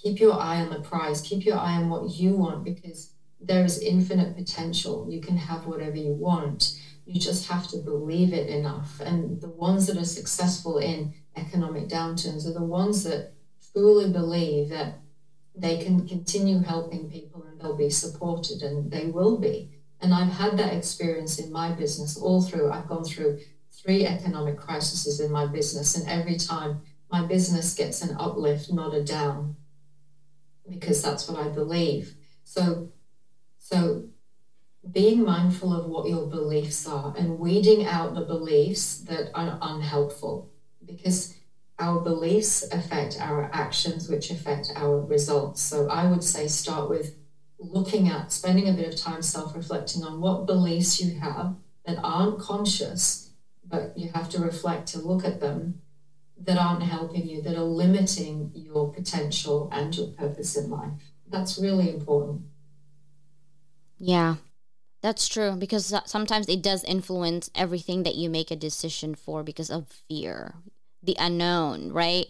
keep 0.03 0.19
your 0.19 0.35
eye 0.35 0.61
on 0.61 0.71
the 0.71 0.81
prize, 0.81 1.21
keep 1.21 1.45
your 1.45 1.57
eye 1.57 1.77
on 1.77 1.89
what 1.89 2.11
you 2.11 2.37
want 2.37 2.65
because 2.65 3.13
there 3.41 3.65
is 3.65 3.81
infinite 3.81 4.37
potential. 4.37 5.07
You 5.09 5.21
can 5.21 5.37
have 5.37 5.67
whatever 5.67 5.97
you 5.97 6.13
want. 6.13 6.79
You 7.07 7.21
just 7.21 7.49
have 7.49 7.69
to 7.69 7.79
believe 7.79 8.33
it 8.33 8.49
enough. 8.49 9.01
And 9.01 9.41
the 9.41 9.49
ones 9.49 9.87
that 9.87 9.97
are 9.97 10.05
successful 10.05 10.79
in 10.79 11.15
economic 11.37 11.89
downturns 11.89 12.47
are 12.47 12.53
the 12.53 12.65
ones 12.65 13.05
that 13.05 13.33
truly 13.73 14.13
believe 14.13 14.69
that 14.71 14.99
they 15.55 15.83
can 15.83 16.07
continue 16.09 16.61
helping 16.61 17.11
people 17.11 17.45
and 17.45 17.61
they'll 17.61 17.77
be 17.77 17.91
supported 17.91 18.63
and 18.63 18.91
they 18.91 19.07
will 19.07 19.39
be. 19.39 19.71
And 20.01 20.13
I've 20.13 20.33
had 20.33 20.57
that 20.59 20.75
experience 20.75 21.39
in 21.39 21.53
my 21.53 21.71
business 21.73 22.17
all 22.17 22.43
through. 22.43 22.71
I've 22.71 22.89
gone 22.89 23.05
through 23.05 23.39
three 23.71 24.05
economic 24.05 24.57
crises 24.59 25.21
in 25.21 25.31
my 25.31 25.47
business, 25.47 25.97
and 25.97 26.09
every 26.09 26.37
time 26.37 26.83
my 27.11 27.25
business 27.25 27.75
gets 27.75 28.03
an 28.03 28.17
uplift, 28.19 28.73
not 28.73 28.95
a 28.95 29.03
down, 29.03 29.57
because 30.73 31.03
that's 31.03 31.29
what 31.29 31.39
I 31.39 31.49
believe. 31.49 32.15
So, 32.45 32.91
so 33.59 34.05
being 34.91 35.23
mindful 35.23 35.73
of 35.73 35.87
what 35.87 36.09
your 36.09 36.27
beliefs 36.27 36.89
are 36.89 37.15
and 37.17 37.39
weeding 37.39 37.87
out 37.87 38.15
the 38.15 38.23
beliefs 38.23 38.99
that 39.01 39.31
are 39.35 39.59
unhelpful, 39.61 40.51
because 40.85 41.35
our 41.79 42.01
beliefs 42.01 42.65
affect 42.73 43.21
our 43.21 43.51
actions, 43.53 44.09
which 44.09 44.31
affect 44.31 44.73
our 44.75 45.01
results. 45.01 45.63
So 45.63 45.89
I 45.89 46.07
would 46.09 46.25
say 46.25 46.49
start 46.49 46.89
with 46.91 47.15
looking 47.59 48.09
at, 48.09 48.33
spending 48.33 48.69
a 48.69 48.73
bit 48.73 48.93
of 48.93 49.01
time 49.01 49.23
self 49.23 49.55
reflecting 49.55 50.03
on 50.03 50.21
what 50.21 50.47
beliefs 50.47 51.01
you 51.01 51.19
have 51.21 51.55
that 51.87 51.99
aren't 52.03 52.41
conscious, 52.41 53.31
but 53.65 53.97
you 53.97 54.11
have 54.15 54.29
to 54.31 54.41
reflect 54.41 54.89
to 54.89 55.01
look 55.01 55.25
at 55.25 55.41
them 55.41 55.82
that 56.45 56.59
aren't 56.59 56.83
helping 56.83 57.27
you, 57.27 57.43
that 57.43 57.57
are 57.57 57.65
limiting 57.65 58.51
your 58.55 58.93
potential 58.93 59.69
and 59.73 59.97
your 59.97 60.09
purpose 60.09 60.57
in 60.57 60.71
life. 60.71 61.13
That's 61.27 61.59
really 61.59 61.91
important. 61.91 62.43
Yeah, 63.99 64.37
that's 65.03 65.29
true 65.29 65.57
because 65.57 65.95
sometimes 66.07 66.49
it 66.49 66.63
does 66.63 66.85
influence 66.85 67.51
everything 67.55 68.03
that 68.05 68.17
you 68.17 68.31
make 68.31 68.51
a 68.51 68.57
decision 68.57 69.15
for 69.15 69.43
because 69.43 69.71
of 69.71 69.89
fear 70.09 70.55
the 71.03 71.17
unknown, 71.19 71.93
right? 71.93 72.27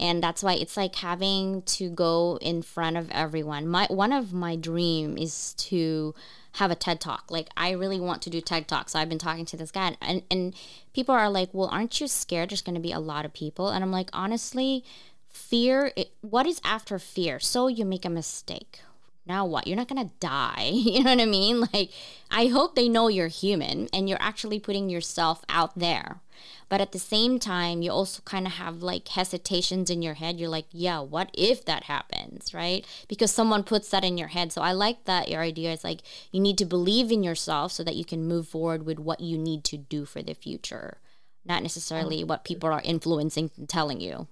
And 0.00 0.22
that's 0.22 0.42
why 0.42 0.54
it's 0.54 0.76
like 0.76 0.96
having 0.96 1.62
to 1.62 1.90
go 1.90 2.38
in 2.42 2.62
front 2.62 2.96
of 2.96 3.10
everyone. 3.10 3.68
My 3.68 3.86
one 3.90 4.12
of 4.12 4.32
my 4.32 4.56
dream 4.56 5.18
is 5.18 5.54
to 5.54 6.14
have 6.56 6.70
a 6.70 6.74
TED 6.74 7.00
talk. 7.00 7.30
Like 7.30 7.48
I 7.56 7.70
really 7.70 8.00
want 8.00 8.22
to 8.22 8.30
do 8.30 8.40
TED 8.40 8.68
talk. 8.68 8.88
So 8.88 8.98
I've 8.98 9.08
been 9.08 9.18
talking 9.18 9.44
to 9.46 9.56
this 9.56 9.70
guy 9.70 9.96
and 10.00 10.22
and 10.30 10.54
people 10.94 11.14
are 11.14 11.30
like, 11.30 11.50
"Well, 11.52 11.68
aren't 11.70 12.00
you 12.00 12.08
scared 12.08 12.50
there's 12.50 12.62
going 12.62 12.74
to 12.74 12.80
be 12.80 12.92
a 12.92 13.00
lot 13.00 13.24
of 13.24 13.32
people?" 13.32 13.68
And 13.68 13.82
I'm 13.84 13.92
like, 13.92 14.10
"Honestly, 14.12 14.84
fear 15.28 15.92
it, 15.96 16.10
what 16.22 16.46
is 16.46 16.60
after 16.64 16.98
fear? 16.98 17.38
So 17.38 17.68
you 17.68 17.84
make 17.84 18.04
a 18.04 18.10
mistake. 18.10 18.80
Now 19.26 19.44
what? 19.44 19.66
You're 19.66 19.76
not 19.76 19.88
going 19.88 20.08
to 20.08 20.14
die. 20.20 20.70
You 20.72 21.04
know 21.04 21.10
what 21.10 21.20
I 21.20 21.26
mean? 21.26 21.60
Like 21.72 21.90
I 22.30 22.46
hope 22.46 22.74
they 22.74 22.88
know 22.88 23.08
you're 23.08 23.28
human 23.28 23.88
and 23.92 24.08
you're 24.08 24.20
actually 24.20 24.60
putting 24.60 24.88
yourself 24.88 25.44
out 25.48 25.78
there 25.78 26.20
but 26.68 26.80
at 26.80 26.92
the 26.92 26.98
same 26.98 27.38
time 27.38 27.82
you 27.82 27.90
also 27.90 28.22
kind 28.22 28.46
of 28.46 28.54
have 28.54 28.82
like 28.82 29.08
hesitations 29.08 29.90
in 29.90 30.02
your 30.02 30.14
head. 30.14 30.38
You're 30.38 30.48
like 30.48 30.66
yeah 30.70 31.00
what 31.00 31.30
if 31.34 31.64
that 31.64 31.84
happens? 31.84 32.52
Right? 32.54 32.86
Because 33.08 33.32
someone 33.32 33.64
puts 33.64 33.88
that 33.90 34.04
in 34.04 34.18
your 34.18 34.28
head. 34.28 34.52
So 34.52 34.62
i 34.62 34.72
like 34.72 35.04
that 35.04 35.28
your 35.28 35.40
idea 35.42 35.72
is 35.72 35.84
like 35.84 36.00
you 36.32 36.40
need 36.40 36.58
to 36.58 36.64
believe 36.64 37.10
in 37.12 37.22
yourself 37.22 37.72
so 37.72 37.84
that 37.84 37.96
you 37.96 38.04
can 38.04 38.26
move 38.28 38.48
forward 38.48 38.84
with 38.84 38.98
what 38.98 39.20
you 39.20 39.38
need 39.38 39.64
to 39.64 39.76
do 39.76 40.04
for 40.04 40.22
the 40.22 40.34
future 40.34 40.98
not 41.46 41.62
necessarily 41.62 42.24
what 42.24 42.44
people 42.44 42.70
are 42.70 42.82
influencing 42.84 43.50
and 43.56 43.68
telling 43.68 44.00
you. 44.00 44.26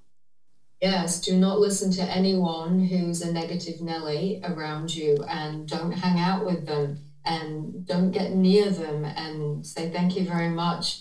Yes, 0.81 1.20
do 1.20 1.37
not 1.37 1.61
listen 1.61 1.90
to 1.92 2.03
anyone 2.03 2.87
who's 2.87 3.23
a 3.23 3.33
negative 3.33 3.81
Nelly 3.81 4.42
around 4.44 4.94
you 4.94 5.25
and 5.29 5.66
don't 5.66 5.92
hang 5.92 6.20
out 6.20 6.44
with 6.44 6.66
them 6.66 6.99
and 7.25 7.87
don't 7.87 8.11
get 8.11 8.33
near 8.33 8.70
them 8.70 9.05
and 9.05 9.64
say 9.64 9.88
thank 9.90 10.16
you 10.16 10.27
very 10.27 10.51
much 10.51 11.01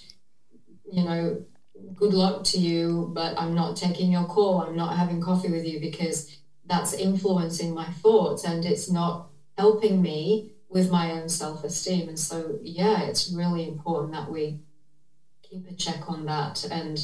you 0.94 1.04
know, 1.04 1.44
good 1.96 2.14
luck 2.14 2.44
to 2.44 2.60
you, 2.60 3.12
but 3.16 3.34
I'm 3.40 3.56
not 3.56 3.76
taking 3.76 4.12
your 4.12 4.26
call. 4.26 4.62
I'm 4.62 4.76
not 4.76 4.96
having 4.96 5.22
coffee 5.22 5.50
with 5.50 5.66
you 5.66 5.80
because 5.80 6.38
that's 6.66 6.94
influencing 6.94 7.74
my 7.74 7.86
thoughts 7.86 8.44
and 8.44 8.64
it's 8.64 8.92
not 8.92 9.30
helping 9.58 10.04
me 10.04 10.52
with 10.70 10.92
my 10.92 11.12
own 11.12 11.30
self 11.30 11.64
esteem. 11.64 12.10
And 12.10 12.20
so, 12.20 12.60
yeah, 12.62 13.02
it's 13.02 13.32
really 13.32 13.68
important 13.68 14.14
that 14.14 14.30
we 14.32 14.60
keep 15.42 15.68
a 15.68 15.74
check 15.74 16.08
on 16.08 16.26
that. 16.28 16.64
And 16.70 17.04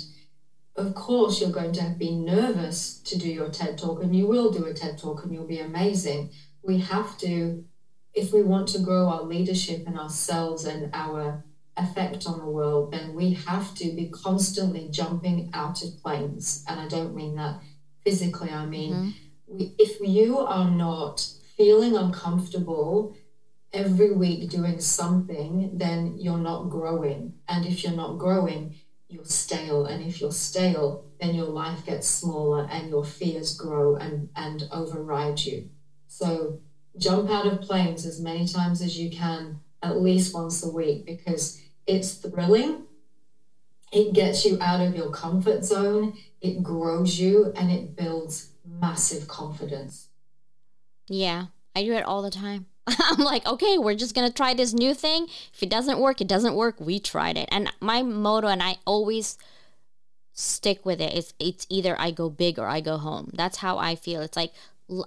of 0.76 0.94
course, 0.94 1.42
you're 1.42 1.50
going 1.50 1.74
to 1.74 1.96
be 1.98 2.12
nervous 2.12 3.00
to 3.06 3.18
do 3.18 3.28
your 3.28 3.50
TED 3.50 3.80
talk, 3.80 4.04
and 4.04 4.16
you 4.16 4.28
will 4.28 4.52
do 4.52 4.66
a 4.66 4.74
TED 4.74 5.00
talk 5.00 5.24
and 5.24 5.34
you'll 5.34 5.48
be 5.48 5.60
amazing. 5.60 6.30
We 6.62 6.78
have 6.78 7.18
to, 7.20 7.66
if 8.14 8.32
we 8.34 8.44
want 8.44 8.68
to 8.70 8.80
grow 8.80 9.08
our 9.10 9.24
leadership 9.24 9.88
and 9.88 9.98
ourselves 10.00 10.66
and 10.66 10.92
our 10.94 11.44
effect 11.80 12.28
on 12.28 12.40
the 12.40 12.50
world, 12.50 12.92
then 12.92 13.14
we 13.14 13.34
have 13.34 13.74
to 13.76 13.86
be 13.96 14.10
constantly 14.10 14.88
jumping 14.90 15.50
out 15.54 15.84
of 15.84 16.02
planes. 16.02 16.64
And 16.68 16.80
I 16.80 16.88
don't 16.88 17.16
mean 17.16 17.36
that 17.36 17.62
physically, 18.04 18.52
I 18.52 18.66
mean, 18.66 18.94
mm-hmm. 18.94 19.10
we, 19.48 19.76
if 19.78 20.00
you 20.02 20.38
are 20.40 20.70
not 20.70 21.28
feeling 21.58 21.96
uncomfortable 21.96 23.16
every 23.74 24.12
week 24.12 24.50
doing 24.50 24.80
something, 24.80 25.72
then 25.74 26.16
you're 26.18 26.38
not 26.38 26.70
growing. 26.70 27.34
And 27.48 27.66
if 27.66 27.84
you're 27.84 27.94
not 27.94 28.18
growing, 28.18 28.76
you're 29.08 29.26
stale. 29.26 29.86
And 29.86 30.04
if 30.04 30.22
you're 30.22 30.32
stale, 30.32 31.06
then 31.20 31.36
your 31.36 31.48
life 31.48 31.86
gets 31.86 32.08
smaller 32.08 32.68
and 32.72 32.90
your 32.90 33.04
fears 33.04 33.58
grow 33.58 33.96
and, 33.96 34.30
and 34.36 34.68
override 34.72 35.40
you. 35.42 35.70
So 36.08 36.62
jump 36.98 37.30
out 37.30 37.48
of 37.48 37.62
planes 37.62 38.06
as 38.06 38.20
many 38.20 38.48
times 38.48 38.82
as 38.82 38.98
you 38.98 39.10
can, 39.10 39.60
at 39.82 40.02
least 40.02 40.34
once 40.34 40.64
a 40.64 40.72
week, 40.72 41.06
because 41.06 41.62
it's 41.90 42.14
thrilling. 42.14 42.84
It 43.92 44.14
gets 44.14 44.46
you 44.46 44.58
out 44.62 44.82
of 44.82 44.96
your 44.96 45.10
comfort 45.10 45.66
zone, 45.66 46.14
it 46.42 46.62
grows 46.62 47.20
you, 47.20 47.52
and 47.56 47.72
it 47.72 47.96
builds 47.96 48.52
massive 48.64 49.28
confidence. 49.28 50.10
Yeah, 51.08 51.48
I 51.76 51.84
do 51.84 51.94
it 51.94 52.06
all 52.06 52.22
the 52.22 52.30
time. 52.30 52.68
I'm 52.88 53.24
like, 53.24 53.48
okay, 53.48 53.80
we're 53.80 53.96
just 53.96 54.14
gonna 54.14 54.32
try 54.32 54.54
this 54.54 54.74
new 54.74 54.94
thing. 54.94 55.28
If 55.54 55.64
it 55.64 55.70
doesn't 55.70 56.00
work, 56.00 56.22
it 56.22 56.28
doesn't 56.28 56.56
work. 56.56 56.80
We 56.80 57.00
tried 57.00 57.38
it, 57.38 57.50
and 57.52 57.72
my 57.82 58.04
motto, 58.04 58.48
and 58.48 58.62
I 58.62 58.78
always 58.86 59.38
stick 60.34 60.86
with 60.86 61.02
it. 61.02 61.14
It's 61.14 61.34
it's 61.40 61.66
either 61.70 62.00
I 62.00 62.12
go 62.12 62.30
big 62.30 62.60
or 62.60 62.68
I 62.68 62.82
go 62.82 62.98
home. 62.98 63.32
That's 63.34 63.58
how 63.58 63.80
I 63.80 63.96
feel. 63.96 64.22
It's 64.22 64.38
like 64.38 64.54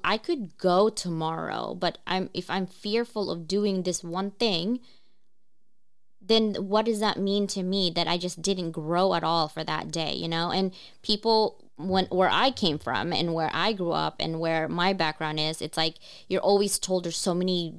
I 0.02 0.18
could 0.18 0.58
go 0.58 0.88
tomorrow, 0.88 1.74
but 1.74 1.98
I'm 2.06 2.30
if 2.34 2.50
I'm 2.50 2.66
fearful 2.66 3.30
of 3.30 3.46
doing 3.46 3.82
this 3.82 4.02
one 4.02 4.32
thing, 4.32 4.80
then 6.24 6.54
what 6.54 6.84
does 6.84 7.00
that 7.00 7.18
mean 7.18 7.46
to 7.48 7.62
me 7.62 7.90
that 7.94 8.06
I 8.06 8.16
just 8.16 8.42
didn't 8.42 8.72
grow 8.72 9.14
at 9.14 9.24
all 9.24 9.48
for 9.48 9.64
that 9.64 9.90
day, 9.90 10.12
you 10.14 10.28
know? 10.28 10.50
And 10.50 10.72
people 11.02 11.58
when 11.76 12.06
where 12.06 12.30
I 12.30 12.50
came 12.50 12.78
from 12.78 13.12
and 13.12 13.34
where 13.34 13.50
I 13.52 13.72
grew 13.72 13.92
up 13.92 14.16
and 14.20 14.40
where 14.40 14.68
my 14.68 14.92
background 14.92 15.40
is, 15.40 15.60
it's 15.60 15.76
like 15.76 15.96
you're 16.28 16.40
always 16.40 16.78
told 16.78 17.04
there's 17.04 17.16
so 17.16 17.34
many 17.34 17.74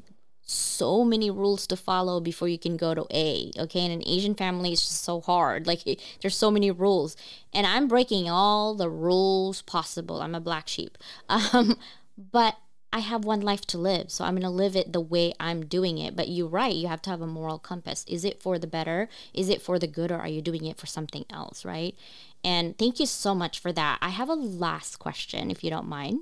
so 0.46 1.06
many 1.06 1.32
rules 1.32 1.66
to 1.68 1.78
follow 1.78 2.20
before 2.20 2.50
you 2.50 2.60
can 2.60 2.76
go 2.76 2.94
to 2.94 3.06
A. 3.12 3.52
Okay, 3.58 3.86
in 3.86 3.92
an 3.92 4.04
Asian 4.06 4.36
family, 4.36 4.74
it's 4.74 4.82
just 4.82 5.04
so 5.04 5.22
hard. 5.22 5.68
Like 5.74 6.00
there's 6.22 6.36
so 6.36 6.52
many 6.52 6.70
rules, 6.70 7.16
and 7.54 7.66
I'm 7.66 7.88
breaking 7.88 8.30
all 8.30 8.76
the 8.76 8.90
rules 8.90 9.62
possible. 9.62 10.22
I'm 10.22 10.36
a 10.36 10.42
black 10.42 10.68
sheep, 10.68 10.98
um, 11.30 11.78
but 12.32 12.58
I 12.94 13.00
have 13.00 13.26
one 13.26 13.42
life 13.42 13.66
to 13.68 13.80
live, 13.80 14.12
so 14.12 14.24
I'm 14.24 14.36
going 14.36 14.44
to 14.44 14.50
live 14.52 14.76
it 14.76 14.94
the 14.94 15.02
way 15.02 15.34
I'm 15.40 15.66
doing 15.66 15.98
it. 15.98 16.16
But 16.16 16.30
you're 16.30 16.48
right, 16.48 16.76
you 16.76 16.88
have 16.88 17.02
to 17.02 17.10
have 17.10 17.22
a 17.22 17.28
moral 17.28 17.58
compass. 17.58 18.06
Is 18.08 18.24
it 18.24 18.40
for 18.40 18.60
the 18.60 18.68
better? 18.68 19.10
Is 19.34 19.50
it 19.50 19.64
for 19.64 19.80
the 19.80 19.88
good, 19.88 20.12
or 20.12 20.20
are 20.20 20.28
you 20.28 20.44
doing 20.44 20.66
it 20.66 20.78
for 20.78 20.86
something 20.86 21.26
else, 21.32 21.66
right? 21.66 21.96
And 22.44 22.78
thank 22.78 23.00
you 23.00 23.08
so 23.08 23.34
much 23.34 23.58
for 23.58 23.74
that. 23.74 23.98
I 24.00 24.10
have 24.10 24.30
a 24.30 24.36
last 24.36 25.00
question, 25.00 25.50
if 25.50 25.64
you 25.64 25.72
don't 25.72 25.88
mind. 25.88 26.20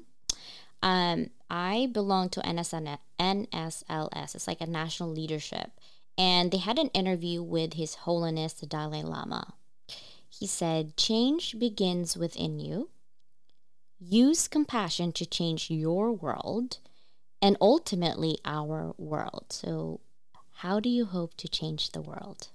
Um, 0.82 1.32
I 1.50 1.90
belong 1.92 2.30
to 2.30 2.40
NSN- 2.40 3.00
NSLS, 3.20 4.34
it's 4.36 4.48
like 4.48 4.62
a 4.62 4.66
national 4.66 5.10
leadership, 5.10 5.72
and 6.18 6.52
they 6.52 6.58
had 6.58 6.80
an 6.80 6.88
interview 6.90 7.44
with 7.44 7.74
His 7.74 7.96
Holiness 7.96 8.54
the 8.54 8.66
Dalai 8.66 9.04
Lama. 9.04 9.56
He 10.30 10.48
said, 10.48 10.96
Change 10.96 11.60
begins 11.60 12.16
within 12.16 12.60
you 12.60 12.90
Use 14.04 14.48
compassion 14.48 15.12
to 15.12 15.28
change 15.28 15.70
your 15.70 16.12
world 16.12 16.80
and 17.40 17.56
ultimately 17.62 18.40
our 18.44 18.96
world. 18.98 19.46
So, 19.50 20.00
how 20.56 20.80
do 20.80 20.90
you 20.90 21.06
hope 21.06 21.36
to 21.38 21.48
change 21.48 21.92
the 21.92 22.02
world? 22.02 22.48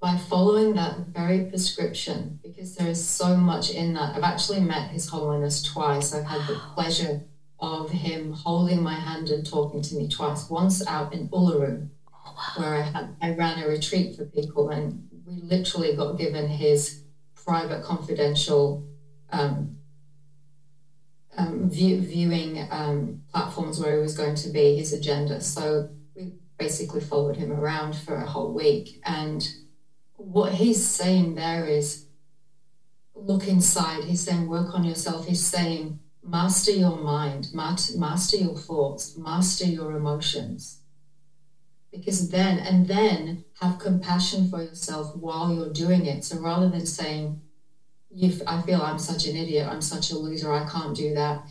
By 0.00 0.16
following 0.16 0.72
that 0.76 1.08
very 1.08 1.44
prescription, 1.44 2.40
because 2.42 2.76
there 2.76 2.88
is 2.88 3.06
so 3.06 3.36
much 3.36 3.70
in 3.70 3.92
that. 3.92 4.16
I've 4.16 4.22
actually 4.22 4.60
met 4.60 4.92
His 4.92 5.10
Holiness 5.10 5.62
twice. 5.62 6.14
I've 6.14 6.24
had 6.24 6.48
the 6.48 6.58
pleasure 6.74 7.20
of 7.58 7.90
him 7.90 8.32
holding 8.32 8.82
my 8.82 8.94
hand 8.94 9.28
and 9.28 9.46
talking 9.46 9.82
to 9.82 9.94
me 9.94 10.08
twice. 10.08 10.48
Once 10.48 10.86
out 10.86 11.12
in 11.12 11.28
Uluru, 11.28 11.90
oh, 12.10 12.54
where 12.56 12.76
I 12.76 12.80
had 12.80 13.14
I 13.20 13.34
ran 13.34 13.62
a 13.62 13.68
retreat 13.68 14.16
for 14.16 14.24
people, 14.24 14.70
and 14.70 15.06
we 15.26 15.42
literally 15.42 15.94
got 15.94 16.16
given 16.16 16.48
his 16.48 17.02
private, 17.34 17.84
confidential 17.84 18.89
um, 19.32 19.76
um, 21.36 21.70
view, 21.70 22.00
viewing 22.00 22.66
um, 22.70 23.22
platforms 23.32 23.80
where 23.80 23.96
he 23.96 24.02
was 24.02 24.16
going 24.16 24.34
to 24.36 24.48
be, 24.50 24.76
his 24.76 24.92
agenda. 24.92 25.40
So 25.40 25.90
we 26.14 26.34
basically 26.58 27.00
followed 27.00 27.36
him 27.36 27.52
around 27.52 27.96
for 27.96 28.16
a 28.16 28.26
whole 28.26 28.52
week. 28.52 29.00
And 29.04 29.46
what 30.16 30.52
he's 30.52 30.84
saying 30.84 31.34
there 31.34 31.66
is 31.66 32.06
look 33.14 33.46
inside. 33.48 34.04
He's 34.04 34.22
saying 34.22 34.48
work 34.48 34.74
on 34.74 34.84
yourself. 34.84 35.26
He's 35.26 35.44
saying 35.44 36.00
master 36.22 36.72
your 36.72 36.96
mind, 36.96 37.48
master 37.52 38.36
your 38.36 38.56
thoughts, 38.56 39.16
master 39.16 39.64
your 39.64 39.96
emotions. 39.96 40.80
Because 41.90 42.30
then, 42.30 42.58
and 42.58 42.86
then 42.86 43.44
have 43.60 43.80
compassion 43.80 44.48
for 44.48 44.62
yourself 44.62 45.16
while 45.16 45.52
you're 45.52 45.72
doing 45.72 46.06
it. 46.06 46.24
So 46.24 46.38
rather 46.38 46.68
than 46.68 46.86
saying, 46.86 47.40
you, 48.10 48.40
I 48.46 48.62
feel 48.62 48.82
I'm 48.82 48.98
such 48.98 49.26
an 49.26 49.36
idiot, 49.36 49.68
I'm 49.70 49.82
such 49.82 50.10
a 50.10 50.18
loser, 50.18 50.52
I 50.52 50.68
can't 50.68 50.96
do 50.96 51.14
that, 51.14 51.46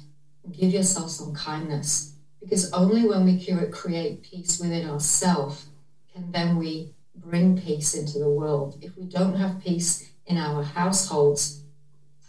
give 0.51 0.71
yourself 0.71 1.09
some 1.09 1.33
kindness. 1.33 2.13
Because 2.41 2.71
only 2.71 3.05
when 3.07 3.25
we 3.25 3.45
create 3.71 4.23
peace 4.23 4.59
within 4.59 4.89
ourselves 4.89 5.65
can 6.13 6.31
then 6.31 6.57
we 6.57 6.93
bring 7.15 7.59
peace 7.59 7.93
into 7.93 8.17
the 8.17 8.29
world. 8.29 8.77
If 8.81 8.95
we 8.97 9.05
don't 9.05 9.35
have 9.35 9.61
peace 9.61 10.09
in 10.25 10.37
our 10.37 10.63
households, 10.63 11.63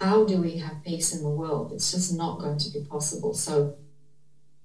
how 0.01 0.25
do 0.25 0.41
we 0.41 0.57
have 0.59 0.83
peace 0.85 1.15
in 1.15 1.23
the 1.23 1.31
world? 1.31 1.73
It's 1.73 1.93
just 1.93 2.13
not 2.17 2.41
going 2.41 2.59
to 2.59 2.71
be 2.71 2.81
possible. 2.81 3.35
So 3.35 3.77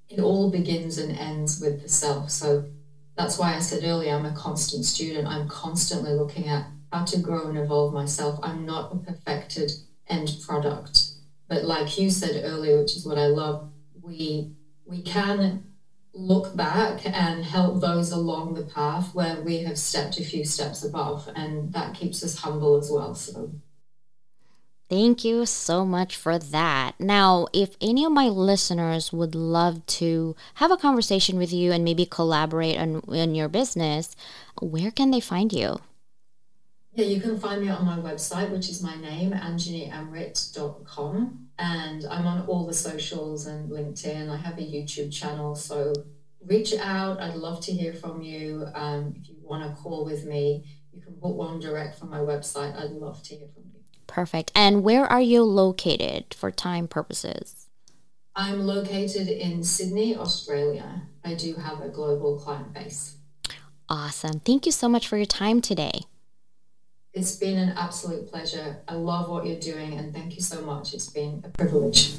it 0.09 0.19
all 0.19 0.49
begins 0.49 0.97
and 0.97 1.17
ends 1.17 1.59
with 1.61 1.81
the 1.81 1.89
self. 1.89 2.31
So 2.31 2.65
that's 3.15 3.37
why 3.37 3.55
I 3.55 3.59
said 3.59 3.83
earlier, 3.83 4.15
I'm 4.15 4.25
a 4.25 4.33
constant 4.33 4.85
student. 4.85 5.27
I'm 5.27 5.47
constantly 5.47 6.13
looking 6.13 6.47
at 6.47 6.67
how 6.95 7.05
to 7.05 7.17
grow 7.19 7.47
and 7.47 7.57
evolve 7.57 7.93
myself. 7.93 8.39
I'm 8.41 8.65
not 8.65 8.93
a 8.93 8.97
perfected 8.97 9.71
end 10.07 10.37
product. 10.41 11.11
But 11.47 11.65
like 11.65 11.97
you 11.97 12.09
said 12.09 12.41
earlier, 12.43 12.79
which 12.81 12.95
is 12.95 13.05
what 13.05 13.17
I 13.17 13.27
love, 13.27 13.69
we 14.01 14.55
we 14.85 15.01
can 15.01 15.63
look 16.13 16.55
back 16.55 17.05
and 17.05 17.43
help 17.43 17.81
those 17.81 18.11
along 18.11 18.53
the 18.53 18.63
path 18.63 19.13
where 19.13 19.41
we 19.41 19.63
have 19.63 19.77
stepped 19.77 20.17
a 20.17 20.23
few 20.23 20.45
steps 20.45 20.83
above 20.83 21.29
and 21.35 21.73
that 21.73 21.95
keeps 21.95 22.23
us 22.23 22.37
humble 22.37 22.77
as 22.77 22.89
well. 22.89 23.13
So 23.15 23.51
Thank 24.89 25.23
you 25.25 25.45
so 25.47 25.83
much 25.85 26.15
for 26.15 26.37
that. 26.39 26.93
Now, 26.99 27.47
if 27.53 27.75
any 27.81 28.05
of 28.05 28.11
my 28.11 28.29
listeners 28.29 29.11
would 29.11 29.33
love 29.35 29.85
to 30.01 30.35
have 30.55 30.71
a 30.71 30.77
conversation 30.77 31.37
with 31.37 31.51
you 31.51 31.71
and 31.71 31.83
maybe 31.83 32.05
collaborate 32.05 32.77
on, 32.77 33.01
on 33.07 33.33
your 33.35 33.47
business, 33.49 34.15
where 34.61 34.91
can 34.91 35.09
they 35.11 35.19
find 35.19 35.51
you? 35.51 35.79
Yeah, 36.95 37.05
you 37.07 37.19
can 37.19 37.37
find 37.37 37.61
me 37.61 37.67
on 37.67 37.85
my 37.85 37.97
website, 37.97 38.51
which 38.51 38.69
is 38.69 38.81
my 38.81 38.95
name, 38.95 39.33
anjaniamriit.com. 39.33 41.47
And 41.59 42.05
I'm 42.05 42.25
on 42.25 42.45
all 42.47 42.65
the 42.65 42.73
socials 42.73 43.47
and 43.47 43.69
LinkedIn. 43.69 44.29
I 44.29 44.37
have 44.37 44.57
a 44.57 44.61
YouTube 44.61 45.13
channel. 45.13 45.55
So 45.55 45.91
reach 46.45 46.73
out. 46.73 47.19
I'd 47.19 47.35
love 47.35 47.59
to 47.65 47.73
hear 47.73 47.93
from 47.93 48.21
you. 48.21 48.65
Um, 48.73 49.13
if 49.17 49.27
you 49.27 49.35
want 49.41 49.69
to 49.69 49.75
call 49.75 50.05
with 50.05 50.25
me, 50.25 50.63
you 50.93 51.01
can 51.01 51.15
book 51.15 51.35
one 51.35 51.59
direct 51.59 51.99
from 51.99 52.11
my 52.11 52.19
website. 52.19 52.79
I'd 52.79 52.91
love 52.91 53.21
to 53.23 53.35
hear 53.35 53.49
from 53.53 53.63
you. 53.73 53.81
Perfect. 54.07 54.53
And 54.55 54.81
where 54.81 55.05
are 55.05 55.21
you 55.21 55.43
located 55.43 56.33
for 56.33 56.49
time 56.49 56.87
purposes? 56.87 57.67
I'm 58.37 58.65
located 58.65 59.27
in 59.27 59.65
Sydney, 59.65 60.15
Australia. 60.15 61.01
I 61.25 61.35
do 61.35 61.55
have 61.55 61.81
a 61.81 61.89
global 61.89 62.39
client 62.39 62.73
base. 62.73 63.17
Awesome. 63.89 64.39
Thank 64.39 64.65
you 64.65 64.71
so 64.71 64.87
much 64.87 65.09
for 65.09 65.17
your 65.17 65.25
time 65.25 65.59
today. 65.61 66.03
It's 67.15 67.37
been 67.37 67.57
an 67.57 67.69
absolute 67.77 68.29
pleasure. 68.29 68.81
I 68.89 68.95
love 68.95 69.29
what 69.29 69.45
you're 69.45 69.57
doing 69.57 69.97
and 69.97 70.13
thank 70.13 70.35
you 70.35 70.41
so 70.41 70.61
much. 70.61 70.93
It's 70.93 71.09
been 71.09 71.41
a 71.45 71.49
privilege. 71.49 72.15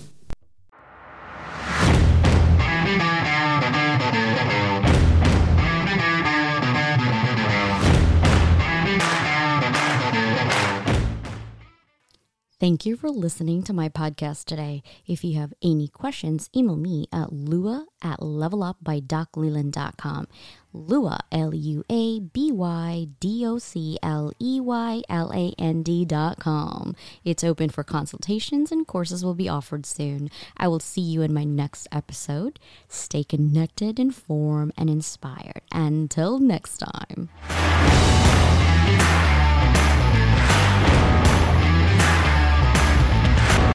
Thank 12.59 12.87
you 12.87 12.97
for 12.97 13.11
listening 13.11 13.63
to 13.65 13.75
my 13.75 13.91
podcast 13.91 14.47
today. 14.47 14.83
If 15.07 15.23
you 15.23 15.39
have 15.39 15.53
any 15.63 15.89
questions, 15.89 16.49
email 16.57 16.77
me 16.77 17.07
at 17.13 17.31
lua 17.31 17.85
at 18.03 18.21
levelupbydocleyland.com. 18.21 20.27
Lua, 20.77 21.21
L 21.33 21.55
U 21.55 21.85
A 21.89 22.21
B 22.21 22.53
Y 22.53 23.09
D 23.21 23.47
O 23.47 23.59
C 23.59 23.99
L 24.03 24.33
E 24.39 24.61
Y 24.61 25.03
L 25.09 25.33
A 25.33 25.55
N 25.59 25.83
D.com. 25.83 26.95
It's 27.25 27.43
open 27.43 27.71
for 27.71 27.83
consultations 27.83 28.71
and 28.71 28.87
courses 28.87 29.25
will 29.25 29.35
be 29.35 29.49
offered 29.49 29.87
soon. 29.87 30.31
I 30.57 30.69
will 30.69 30.81
see 30.81 31.01
you 31.01 31.23
in 31.23 31.33
my 31.33 31.45
next 31.45 31.89
episode. 31.91 32.59
Stay 32.89 33.25
connected, 33.25 33.99
informed, 33.99 34.73
and 34.77 34.91
inspired. 34.91 35.63
Until 35.73 36.39
next 36.39 36.79
time. 36.79 37.31